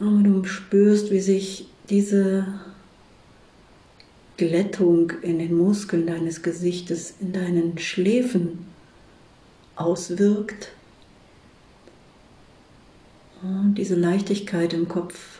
Aber 0.00 0.22
du 0.22 0.44
spürst, 0.44 1.10
wie 1.10 1.20
sich 1.20 1.68
diese 1.90 2.46
Glättung 4.48 5.12
in 5.22 5.38
den 5.38 5.54
Muskeln 5.56 6.04
deines 6.04 6.42
Gesichtes, 6.42 7.14
in 7.20 7.32
deinen 7.32 7.78
Schläfen 7.78 8.66
auswirkt. 9.76 10.72
Und 13.40 13.76
diese 13.76 13.94
Leichtigkeit 13.94 14.72
im 14.72 14.88
Kopf 14.88 15.38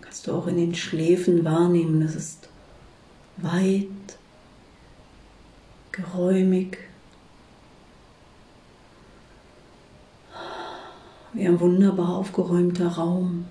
kannst 0.00 0.26
du 0.26 0.32
auch 0.32 0.46
in 0.46 0.56
den 0.56 0.74
Schläfen 0.74 1.44
wahrnehmen. 1.44 2.00
Es 2.00 2.14
ist 2.14 2.48
weit, 3.36 3.88
geräumig, 5.92 6.78
wie 11.34 11.46
ein 11.46 11.60
wunderbar 11.60 12.16
aufgeräumter 12.16 12.88
Raum. 12.88 13.44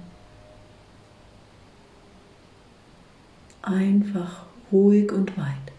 Einfach 3.62 4.48
ruhig 4.74 5.12
und 5.12 5.38
weit. 5.38 5.72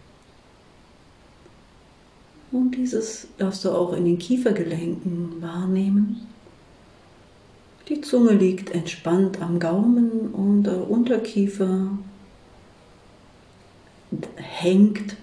Und 2.51 2.71
dieses 2.71 3.27
darfst 3.37 3.65
du 3.65 3.71
auch 3.71 3.93
in 3.93 4.05
den 4.05 4.17
Kiefergelenken 4.17 5.41
wahrnehmen. 5.41 6.25
Die 7.89 8.01
Zunge 8.01 8.31
liegt 8.31 8.71
entspannt 8.71 9.41
am 9.41 9.59
Gaumen 9.59 10.31
und 10.31 10.63
der 10.63 10.89
Unterkiefer 10.89 11.89
hängt 14.37 15.17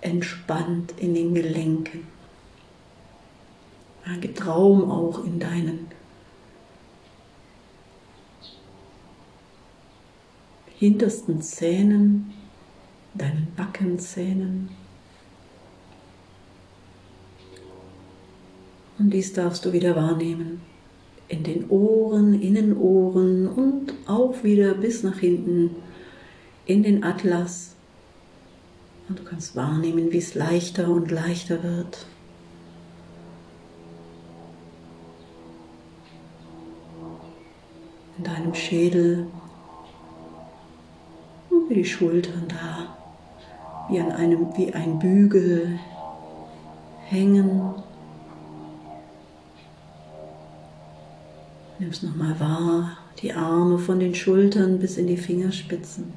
entspannt 0.00 0.94
in 0.98 1.14
den 1.14 1.34
Gelenken. 1.34 2.06
Da 4.04 4.16
gibt 4.16 4.46
Raum 4.46 4.90
auch 4.90 5.24
in 5.24 5.38
deinen 5.38 5.86
hintersten 10.78 11.40
Zähnen 11.40 12.32
deinen 13.18 13.48
Backenzähnen. 13.56 14.70
Und 18.98 19.10
dies 19.12 19.32
darfst 19.32 19.64
du 19.64 19.72
wieder 19.72 19.94
wahrnehmen. 19.94 20.62
In 21.28 21.42
den 21.42 21.68
Ohren, 21.68 22.40
Innenohren 22.40 23.48
und 23.48 23.92
auch 24.06 24.42
wieder 24.42 24.74
bis 24.74 25.02
nach 25.02 25.18
hinten 25.18 25.70
in 26.64 26.82
den 26.82 27.04
Atlas. 27.04 27.74
Und 29.08 29.18
du 29.18 29.24
kannst 29.24 29.54
wahrnehmen, 29.54 30.12
wie 30.12 30.18
es 30.18 30.34
leichter 30.34 30.88
und 30.88 31.10
leichter 31.10 31.62
wird. 31.62 32.06
In 38.18 38.24
deinem 38.24 38.54
Schädel 38.54 39.26
und 41.50 41.68
wie 41.68 41.74
die 41.74 41.84
Schultern 41.84 42.46
da 42.48 43.05
wie 43.88 44.00
an 44.00 44.12
einem, 44.12 44.56
wie 44.56 44.72
ein 44.72 44.98
Bügel 44.98 45.78
hängen. 47.06 47.74
Nimmst 51.78 52.02
nochmal 52.02 52.38
wahr, 52.40 52.98
die 53.20 53.32
Arme 53.32 53.78
von 53.78 54.00
den 54.00 54.14
Schultern 54.14 54.78
bis 54.78 54.96
in 54.96 55.06
die 55.06 55.16
Fingerspitzen. 55.16 56.12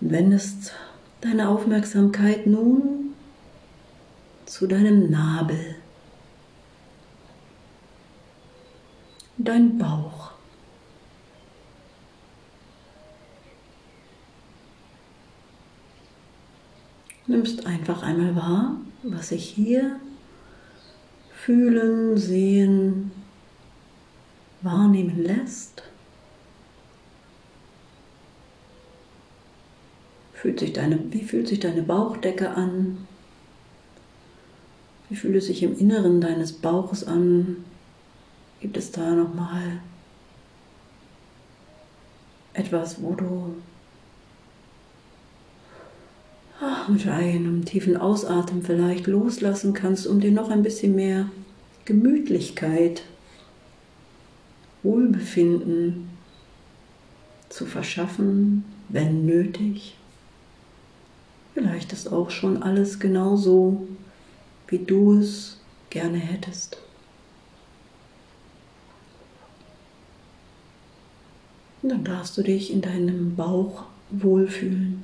Wendest 0.00 0.72
deine 1.20 1.48
Aufmerksamkeit 1.48 2.46
nun 2.46 3.14
zu 4.46 4.66
deinem 4.66 5.10
Nabel. 5.10 5.77
Dein 9.48 9.78
Bauch. 9.78 10.32
Nimmst 17.26 17.66
einfach 17.66 18.02
einmal 18.02 18.36
wahr, 18.36 18.76
was 19.02 19.28
sich 19.28 19.48
hier 19.48 20.00
fühlen, 21.32 22.16
sehen, 22.18 23.10
wahrnehmen 24.60 25.22
lässt. 25.22 25.82
Fühlt 30.34 30.60
sich 30.60 30.72
deine, 30.74 31.12
wie 31.12 31.22
fühlt 31.22 31.48
sich 31.48 31.60
deine 31.60 31.82
Bauchdecke 31.82 32.50
an? 32.50 33.06
Wie 35.08 35.16
fühlt 35.16 35.36
es 35.36 35.46
sich 35.46 35.62
im 35.62 35.76
Inneren 35.76 36.20
deines 36.20 36.52
Bauches 36.52 37.04
an? 37.04 37.64
Gibt 38.60 38.76
es 38.76 38.90
da 38.90 39.10
nochmal 39.10 39.80
etwas, 42.54 43.00
wo 43.00 43.14
du 43.14 43.54
mit 46.88 47.06
einem 47.06 47.64
tiefen 47.64 47.96
Ausatmen 47.96 48.62
vielleicht 48.62 49.06
loslassen 49.06 49.74
kannst, 49.74 50.06
um 50.06 50.20
dir 50.20 50.32
noch 50.32 50.50
ein 50.50 50.62
bisschen 50.62 50.94
mehr 50.94 51.26
Gemütlichkeit, 51.84 53.02
Wohlbefinden 54.82 56.08
zu 57.48 57.66
verschaffen, 57.66 58.64
wenn 58.88 59.26
nötig. 59.26 59.96
Vielleicht 61.54 61.92
ist 61.92 62.12
auch 62.12 62.30
schon 62.30 62.62
alles 62.62 62.98
genauso, 62.98 63.86
wie 64.68 64.78
du 64.78 65.18
es 65.18 65.60
gerne 65.90 66.18
hättest. 66.18 66.78
Dann 71.88 72.04
darfst 72.04 72.36
du 72.36 72.42
dich 72.42 72.70
in 72.70 72.82
deinem 72.82 73.34
Bauch 73.34 73.84
wohlfühlen. 74.10 75.02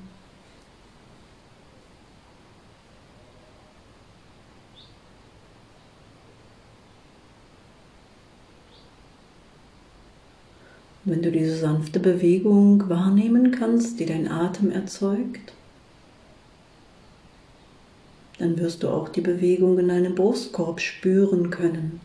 Wenn 11.07 11.23
du 11.23 11.31
diese 11.31 11.57
sanfte 11.57 12.01
Bewegung 12.01 12.89
wahrnehmen 12.89 13.51
kannst, 13.51 13.99
die 14.01 14.07
dein 14.07 14.29
Atem 14.31 14.71
erzeugt, 14.71 15.53
dann 18.39 18.59
wirst 18.59 18.83
du 18.83 18.89
auch 18.89 19.09
die 19.09 19.21
Bewegung 19.21 19.79
in 19.79 19.89
deinem 19.89 20.15
Brustkorb 20.15 20.81
spüren 20.81 21.51
können. 21.51 22.01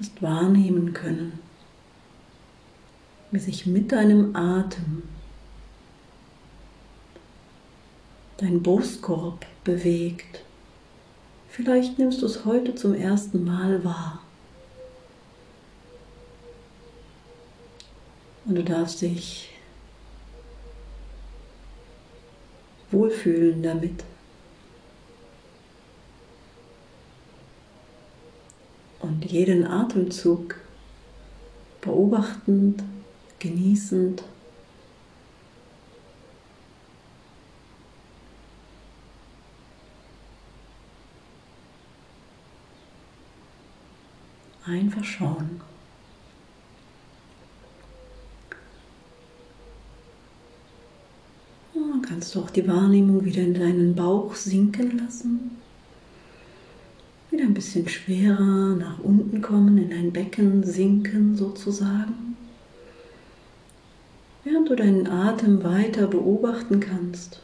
Wirst 0.00 0.22
wahrnehmen 0.22 0.94
können, 0.94 1.38
wie 3.30 3.38
sich 3.38 3.66
mit 3.66 3.92
deinem 3.92 4.34
Atem 4.34 5.02
dein 8.38 8.62
Brustkorb 8.62 9.44
bewegt. 9.62 10.42
Vielleicht 11.50 11.98
nimmst 11.98 12.22
du 12.22 12.26
es 12.26 12.46
heute 12.46 12.74
zum 12.74 12.94
ersten 12.94 13.44
Mal 13.44 13.84
wahr. 13.84 14.22
Und 18.46 18.54
du 18.54 18.64
darfst 18.64 19.02
dich 19.02 19.50
wohlfühlen 22.90 23.62
damit. 23.62 24.02
Und 29.00 29.24
jeden 29.24 29.66
Atemzug 29.66 30.56
beobachtend, 31.80 32.82
genießend 33.38 34.22
Einfach 44.70 45.02
schauen. 45.02 45.60
Und 51.74 52.02
kannst 52.02 52.34
du 52.34 52.40
auch 52.40 52.50
die 52.50 52.68
Wahrnehmung 52.68 53.24
wieder 53.24 53.42
in 53.42 53.54
deinen 53.54 53.96
Bauch 53.96 54.34
sinken 54.36 54.98
lassen. 54.98 55.59
Wieder 57.40 57.48
ein 57.48 57.54
bisschen 57.54 57.88
schwerer 57.88 58.76
nach 58.76 58.98
unten 58.98 59.40
kommen, 59.40 59.78
in 59.78 59.88
dein 59.88 60.12
Becken 60.12 60.62
sinken 60.62 61.38
sozusagen. 61.38 62.36
Während 64.44 64.68
du 64.68 64.76
deinen 64.76 65.06
Atem 65.06 65.64
weiter 65.64 66.06
beobachten 66.06 66.80
kannst. 66.80 67.40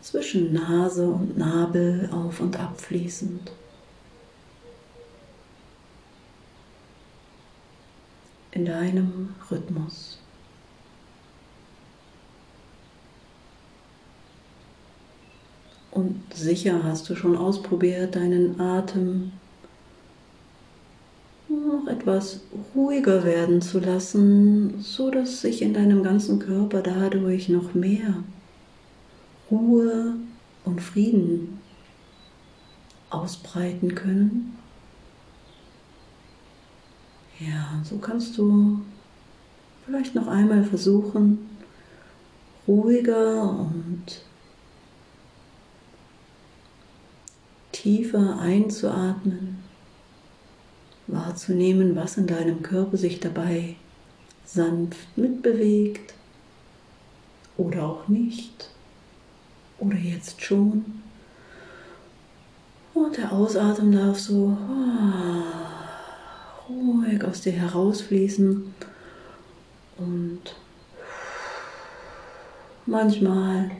zwischen 0.00 0.54
Nase 0.54 1.06
und 1.06 1.36
Nabel 1.36 2.08
auf 2.12 2.40
und 2.40 2.58
ab 2.58 2.80
fließend. 2.80 3.50
In 8.58 8.64
deinem 8.64 9.36
Rhythmus. 9.48 10.18
Und 15.92 16.20
sicher 16.34 16.82
hast 16.82 17.08
du 17.08 17.14
schon 17.14 17.36
ausprobiert, 17.36 18.16
deinen 18.16 18.60
Atem 18.60 19.30
noch 21.48 21.86
etwas 21.86 22.40
ruhiger 22.74 23.22
werden 23.22 23.62
zu 23.62 23.78
lassen, 23.78 24.82
so 24.82 25.12
dass 25.12 25.42
sich 25.42 25.62
in 25.62 25.72
deinem 25.72 26.02
ganzen 26.02 26.40
Körper 26.40 26.82
dadurch 26.82 27.48
noch 27.48 27.74
mehr 27.74 28.24
Ruhe 29.52 30.16
und 30.64 30.80
Frieden 30.80 31.60
ausbreiten 33.08 33.94
können. 33.94 34.57
Ja, 37.40 37.80
so 37.84 37.98
kannst 37.98 38.36
du 38.36 38.80
vielleicht 39.86 40.14
noch 40.14 40.26
einmal 40.26 40.64
versuchen, 40.64 41.48
ruhiger 42.66 43.48
und 43.50 44.22
tiefer 47.70 48.38
einzuatmen, 48.40 49.58
wahrzunehmen, 51.06 51.94
was 51.94 52.16
in 52.16 52.26
deinem 52.26 52.62
Körper 52.62 52.96
sich 52.96 53.20
dabei 53.20 53.76
sanft 54.44 55.16
mitbewegt 55.16 56.14
oder 57.56 57.84
auch 57.84 58.08
nicht 58.08 58.70
oder 59.78 59.96
jetzt 59.96 60.42
schon. 60.42 61.02
Und 62.94 63.16
der 63.16 63.30
Ausatmen 63.30 63.92
darf 63.92 64.18
so 64.18 64.56
oh, 64.58 65.67
ruhig 66.68 67.24
aus 67.24 67.40
dir 67.40 67.52
herausfließen. 67.52 68.74
Und 69.98 70.40
manchmal 72.86 73.70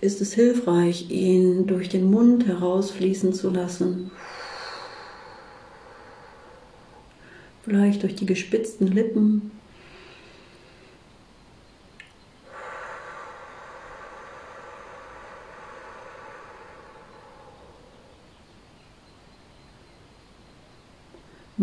ist 0.00 0.20
es 0.20 0.34
hilfreich, 0.34 1.10
ihn 1.10 1.66
durch 1.66 1.88
den 1.88 2.10
Mund 2.10 2.46
herausfließen 2.46 3.32
zu 3.32 3.50
lassen. 3.50 4.10
Vielleicht 7.62 8.02
durch 8.02 8.14
die 8.14 8.26
gespitzten 8.26 8.86
Lippen 8.86 9.57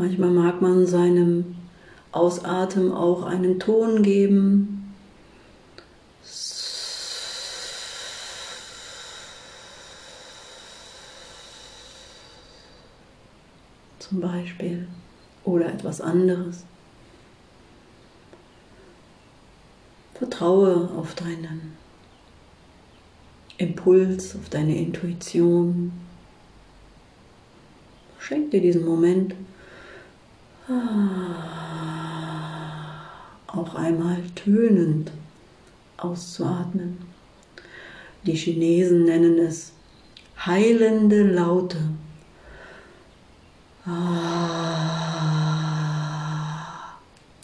Manchmal 0.05 0.29
mag 0.29 0.61
man 0.61 0.85
seinem 0.85 1.55
Ausatmen 2.11 2.91
auch 2.91 3.23
einen 3.23 3.59
Ton 3.59 4.03
geben. 4.03 4.93
Zum 13.97 14.21
Beispiel. 14.21 14.87
Oder 15.43 15.73
etwas 15.73 16.01
anderes. 16.01 16.65
Vertraue 20.13 20.87
auf 20.99 21.15
deinen 21.15 21.75
Impuls, 23.57 24.35
auf 24.35 24.49
deine 24.49 24.77
Intuition. 24.77 25.93
Schenk 28.19 28.51
dir 28.51 28.61
diesen 28.61 28.85
Moment. 28.85 29.33
Auch 33.47 33.75
einmal 33.75 34.17
tönend 34.33 35.11
auszuatmen. 35.97 36.97
Die 38.25 38.33
Chinesen 38.35 39.05
nennen 39.05 39.37
es 39.37 39.73
heilende 40.43 41.21
Laute. 41.21 41.77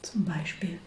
Zum 0.02 0.26
Beispiel. 0.26 0.81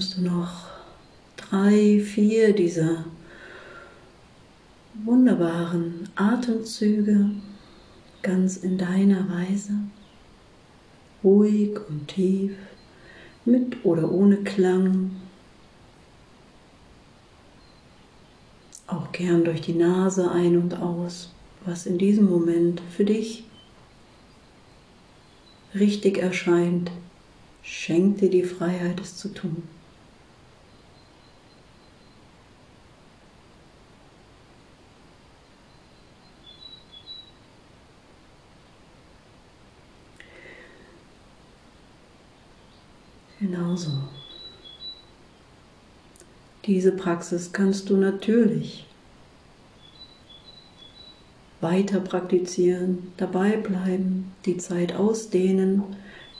Nimmst 0.00 0.16
du 0.16 0.22
noch 0.22 0.68
drei, 1.36 2.00
vier 2.00 2.54
dieser 2.54 3.04
wunderbaren 5.04 6.08
Atemzüge 6.14 7.32
ganz 8.22 8.56
in 8.56 8.78
deiner 8.78 9.28
Weise, 9.28 9.74
ruhig 11.22 11.78
und 11.86 12.08
tief, 12.08 12.52
mit 13.44 13.84
oder 13.84 14.10
ohne 14.10 14.38
Klang, 14.38 15.10
auch 18.86 19.12
gern 19.12 19.44
durch 19.44 19.60
die 19.60 19.74
Nase 19.74 20.30
ein 20.30 20.56
und 20.56 20.78
aus, 20.78 21.30
was 21.66 21.84
in 21.84 21.98
diesem 21.98 22.24
Moment 22.24 22.80
für 22.96 23.04
dich 23.04 23.44
richtig 25.74 26.16
erscheint 26.16 26.90
Schenk 27.62 28.18
dir 28.18 28.30
die 28.30 28.42
Freiheit, 28.42 29.00
es 29.00 29.16
zu 29.16 29.28
tun. 29.28 29.62
Genauso. 43.70 43.92
Diese 46.66 46.90
Praxis 46.90 47.52
kannst 47.52 47.88
du 47.88 47.96
natürlich 47.96 48.84
weiter 51.60 52.00
praktizieren, 52.00 53.12
dabei 53.16 53.56
bleiben, 53.56 54.32
die 54.44 54.56
Zeit 54.56 54.96
ausdehnen, 54.96 55.84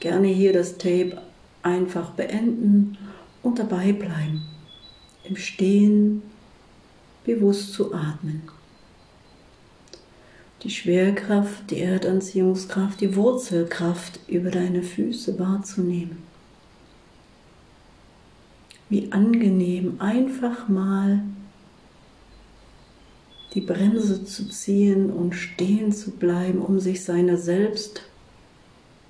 gerne 0.01 0.27
hier 0.27 0.51
das 0.51 0.77
Tape 0.77 1.21
einfach 1.63 2.09
beenden 2.11 2.97
und 3.43 3.59
dabei 3.59 3.93
bleiben, 3.93 4.43
im 5.23 5.37
Stehen 5.37 6.23
bewusst 7.23 7.71
zu 7.71 7.93
atmen. 7.93 8.41
Die 10.63 10.69
Schwerkraft, 10.69 11.71
die 11.71 11.79
Erdanziehungskraft, 11.79 12.99
die 12.99 13.15
Wurzelkraft 13.15 14.19
über 14.27 14.51
deine 14.51 14.83
Füße 14.83 15.39
wahrzunehmen 15.39 16.30
wie 18.91 19.09
angenehm, 19.13 19.95
einfach 19.99 20.67
mal 20.67 21.23
die 23.53 23.61
Bremse 23.61 24.25
zu 24.25 24.49
ziehen 24.49 25.09
und 25.09 25.33
stehen 25.33 25.93
zu 25.93 26.11
bleiben, 26.11 26.59
um 26.59 26.79
sich 26.79 27.03
seiner 27.03 27.37
selbst 27.37 28.03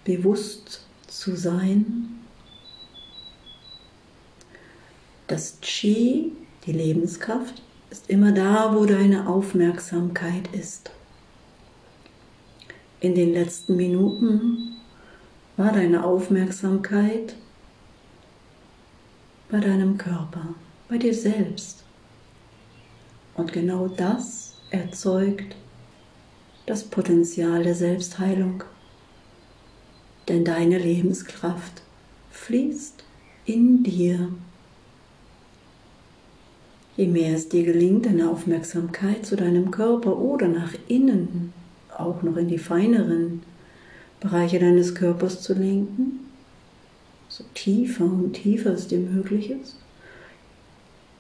bewusst 0.06 0.86
zu 1.08 1.36
sein. 1.36 2.20
Das 5.26 5.60
Chi, 5.62 6.32
die 6.68 6.74
Lebenskraft, 6.74 7.64
ist 7.90 8.08
immer 8.08 8.32
da, 8.32 8.76
wo 8.76 8.86
deine 8.86 9.28
Aufmerksamkeit 9.28 10.54
ist. 10.54 10.92
In 13.00 13.16
den 13.16 13.34
letzten 13.34 13.78
Minuten 13.78 14.76
war 15.58 15.74
deine 15.74 16.04
Aufmerksamkeit 16.04 17.36
bei 19.52 19.60
deinem 19.60 19.98
Körper, 19.98 20.56
bei 20.88 20.98
dir 20.98 21.14
selbst. 21.14 21.84
Und 23.36 23.52
genau 23.52 23.90
das 23.90 24.56
erzeugt 24.70 25.56
das 26.66 26.86
Potenzial 26.86 27.64
der 27.64 27.76
Selbstheilung. 27.76 28.64
Denn 30.30 30.46
deine 30.46 30.78
Lebenskraft 30.78 31.82
fließt 32.32 33.04
in 33.46 33.84
dir. 33.84 34.30
Je 36.96 37.08
mehr 37.08 37.36
es 37.36 37.50
dir 37.50 37.64
gelingt, 37.64 38.06
deine 38.06 38.30
Aufmerksamkeit 38.30 39.26
zu 39.26 39.36
deinem 39.36 39.70
Körper 39.72 40.18
oder 40.18 40.48
nach 40.48 40.74
innen, 40.88 41.52
auch 41.98 42.22
noch 42.22 42.38
in 42.38 42.48
die 42.48 42.58
feineren 42.58 43.44
Bereiche 44.22 44.60
deines 44.60 44.96
Körpers 44.96 45.42
zu 45.42 45.54
lenken, 45.54 46.31
so 47.32 47.46
tiefer 47.54 48.04
und 48.04 48.34
tiefer 48.34 48.74
es 48.74 48.88
dir 48.88 49.00
möglich 49.00 49.52
ist, 49.52 49.78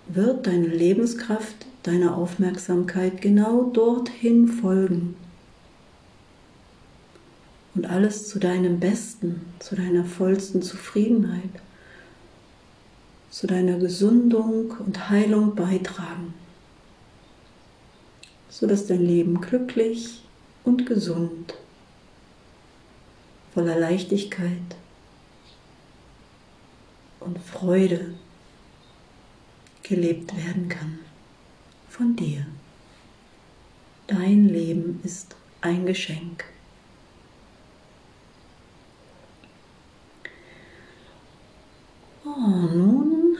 wird 0.07 0.45
deine 0.45 0.67
Lebenskraft, 0.67 1.65
deine 1.83 2.15
Aufmerksamkeit 2.15 3.21
genau 3.21 3.71
dorthin 3.71 4.49
folgen. 4.49 5.15
Und 7.73 7.85
alles 7.85 8.27
zu 8.27 8.39
deinem 8.39 8.81
Besten, 8.81 9.41
zu 9.59 9.77
deiner 9.77 10.03
vollsten 10.03 10.61
Zufriedenheit, 10.61 11.61
zu 13.29 13.47
deiner 13.47 13.77
Gesundung 13.77 14.71
und 14.85 15.09
Heilung 15.09 15.55
beitragen, 15.55 16.33
sodass 18.49 18.87
dein 18.87 19.05
Leben 19.05 19.39
glücklich 19.39 20.25
und 20.65 20.85
gesund, 20.85 21.53
voller 23.53 23.79
Leichtigkeit 23.79 24.75
und 27.21 27.39
Freude 27.39 28.13
gelebt 29.83 30.35
werden 30.35 30.69
kann 30.69 30.99
von 31.89 32.15
dir. 32.15 32.45
Dein 34.07 34.49
Leben 34.49 34.99
ist 35.03 35.35
ein 35.61 35.85
Geschenk. 35.85 36.45
Oh, 42.25 42.29
nun, 42.29 43.37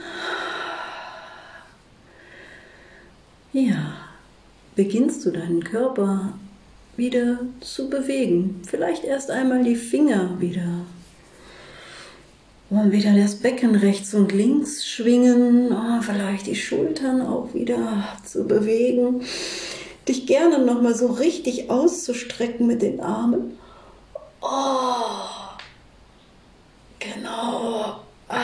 ja, 3.52 3.94
beginnst 4.74 5.24
du 5.24 5.30
deinen 5.30 5.62
Körper 5.62 6.34
wieder 6.96 7.40
zu 7.60 7.88
bewegen. 7.88 8.62
Vielleicht 8.66 9.04
erst 9.04 9.30
einmal 9.30 9.64
die 9.64 9.76
Finger 9.76 10.40
wieder 10.40 10.84
und 12.72 12.90
wieder 12.90 13.14
das 13.14 13.34
Becken 13.34 13.74
rechts 13.74 14.14
und 14.14 14.32
links 14.32 14.86
schwingen, 14.86 15.72
oh, 15.72 16.00
vielleicht 16.00 16.46
die 16.46 16.56
Schultern 16.56 17.20
auch 17.20 17.52
wieder 17.52 18.04
zu 18.24 18.44
bewegen. 18.44 19.22
Dich 20.08 20.26
gerne 20.26 20.58
nochmal 20.64 20.94
so 20.94 21.08
richtig 21.08 21.70
auszustrecken 21.70 22.66
mit 22.66 22.80
den 22.80 23.00
Armen. 23.00 23.58
Oh, 24.40 25.56
genau. 26.98 28.00
Ah. 28.28 28.38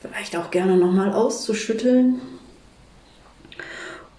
Vielleicht 0.00 0.36
auch 0.36 0.52
gerne 0.52 0.76
nochmal 0.76 1.12
auszuschütteln. 1.12 2.20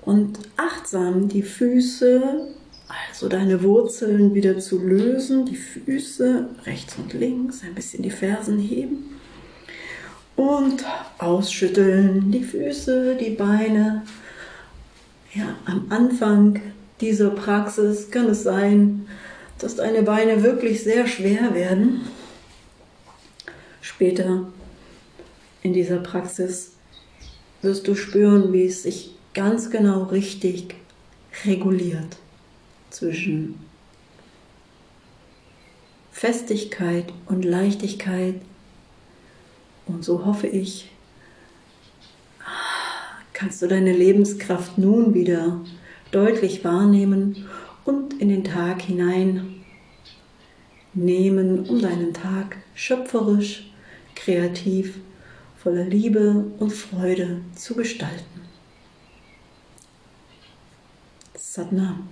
Und 0.01 0.39
achtsam 0.57 1.29
die 1.29 1.41
Füße 1.41 2.53
also 3.13 3.29
deine 3.29 3.61
Wurzeln 3.61 4.33
wieder 4.33 4.57
zu 4.57 4.79
lösen, 4.79 5.45
die 5.45 5.55
Füße 5.55 6.49
rechts 6.65 6.95
und 6.97 7.13
links, 7.13 7.61
ein 7.61 7.75
bisschen 7.75 8.01
die 8.01 8.09
Fersen 8.09 8.57
heben 8.57 9.19
und 10.35 10.83
ausschütteln, 11.19 12.31
die 12.31 12.43
Füße, 12.43 13.15
die 13.15 13.29
Beine. 13.29 14.01
Ja, 15.35 15.55
am 15.65 15.85
Anfang 15.89 16.59
dieser 17.01 17.29
Praxis 17.29 18.09
kann 18.09 18.25
es 18.29 18.41
sein, 18.41 19.05
dass 19.59 19.75
deine 19.75 20.01
Beine 20.01 20.41
wirklich 20.41 20.83
sehr 20.83 21.05
schwer 21.05 21.53
werden. 21.53 22.01
Später 23.81 24.47
in 25.61 25.73
dieser 25.73 25.97
Praxis 25.97 26.71
wirst 27.61 27.87
du 27.87 27.93
spüren, 27.93 28.51
wie 28.53 28.65
es 28.65 28.81
sich 28.81 29.13
ganz 29.35 29.69
genau 29.69 30.05
richtig 30.05 30.73
reguliert 31.45 32.17
zwischen 32.93 33.59
Festigkeit 36.11 37.11
und 37.25 37.43
Leichtigkeit. 37.43 38.35
Und 39.85 40.05
so 40.05 40.25
hoffe 40.25 40.47
ich, 40.47 40.89
kannst 43.33 43.61
du 43.61 43.67
deine 43.67 43.91
Lebenskraft 43.91 44.77
nun 44.77 45.13
wieder 45.13 45.59
deutlich 46.11 46.63
wahrnehmen 46.63 47.49
und 47.83 48.13
in 48.21 48.29
den 48.29 48.43
Tag 48.43 48.83
hinein 48.83 49.63
nehmen, 50.93 51.67
um 51.67 51.81
deinen 51.81 52.13
Tag 52.13 52.57
schöpferisch, 52.75 53.71
kreativ, 54.15 54.99
voller 55.57 55.85
Liebe 55.85 56.45
und 56.59 56.71
Freude 56.71 57.41
zu 57.55 57.75
gestalten. 57.75 58.41
Satnam. 61.35 62.07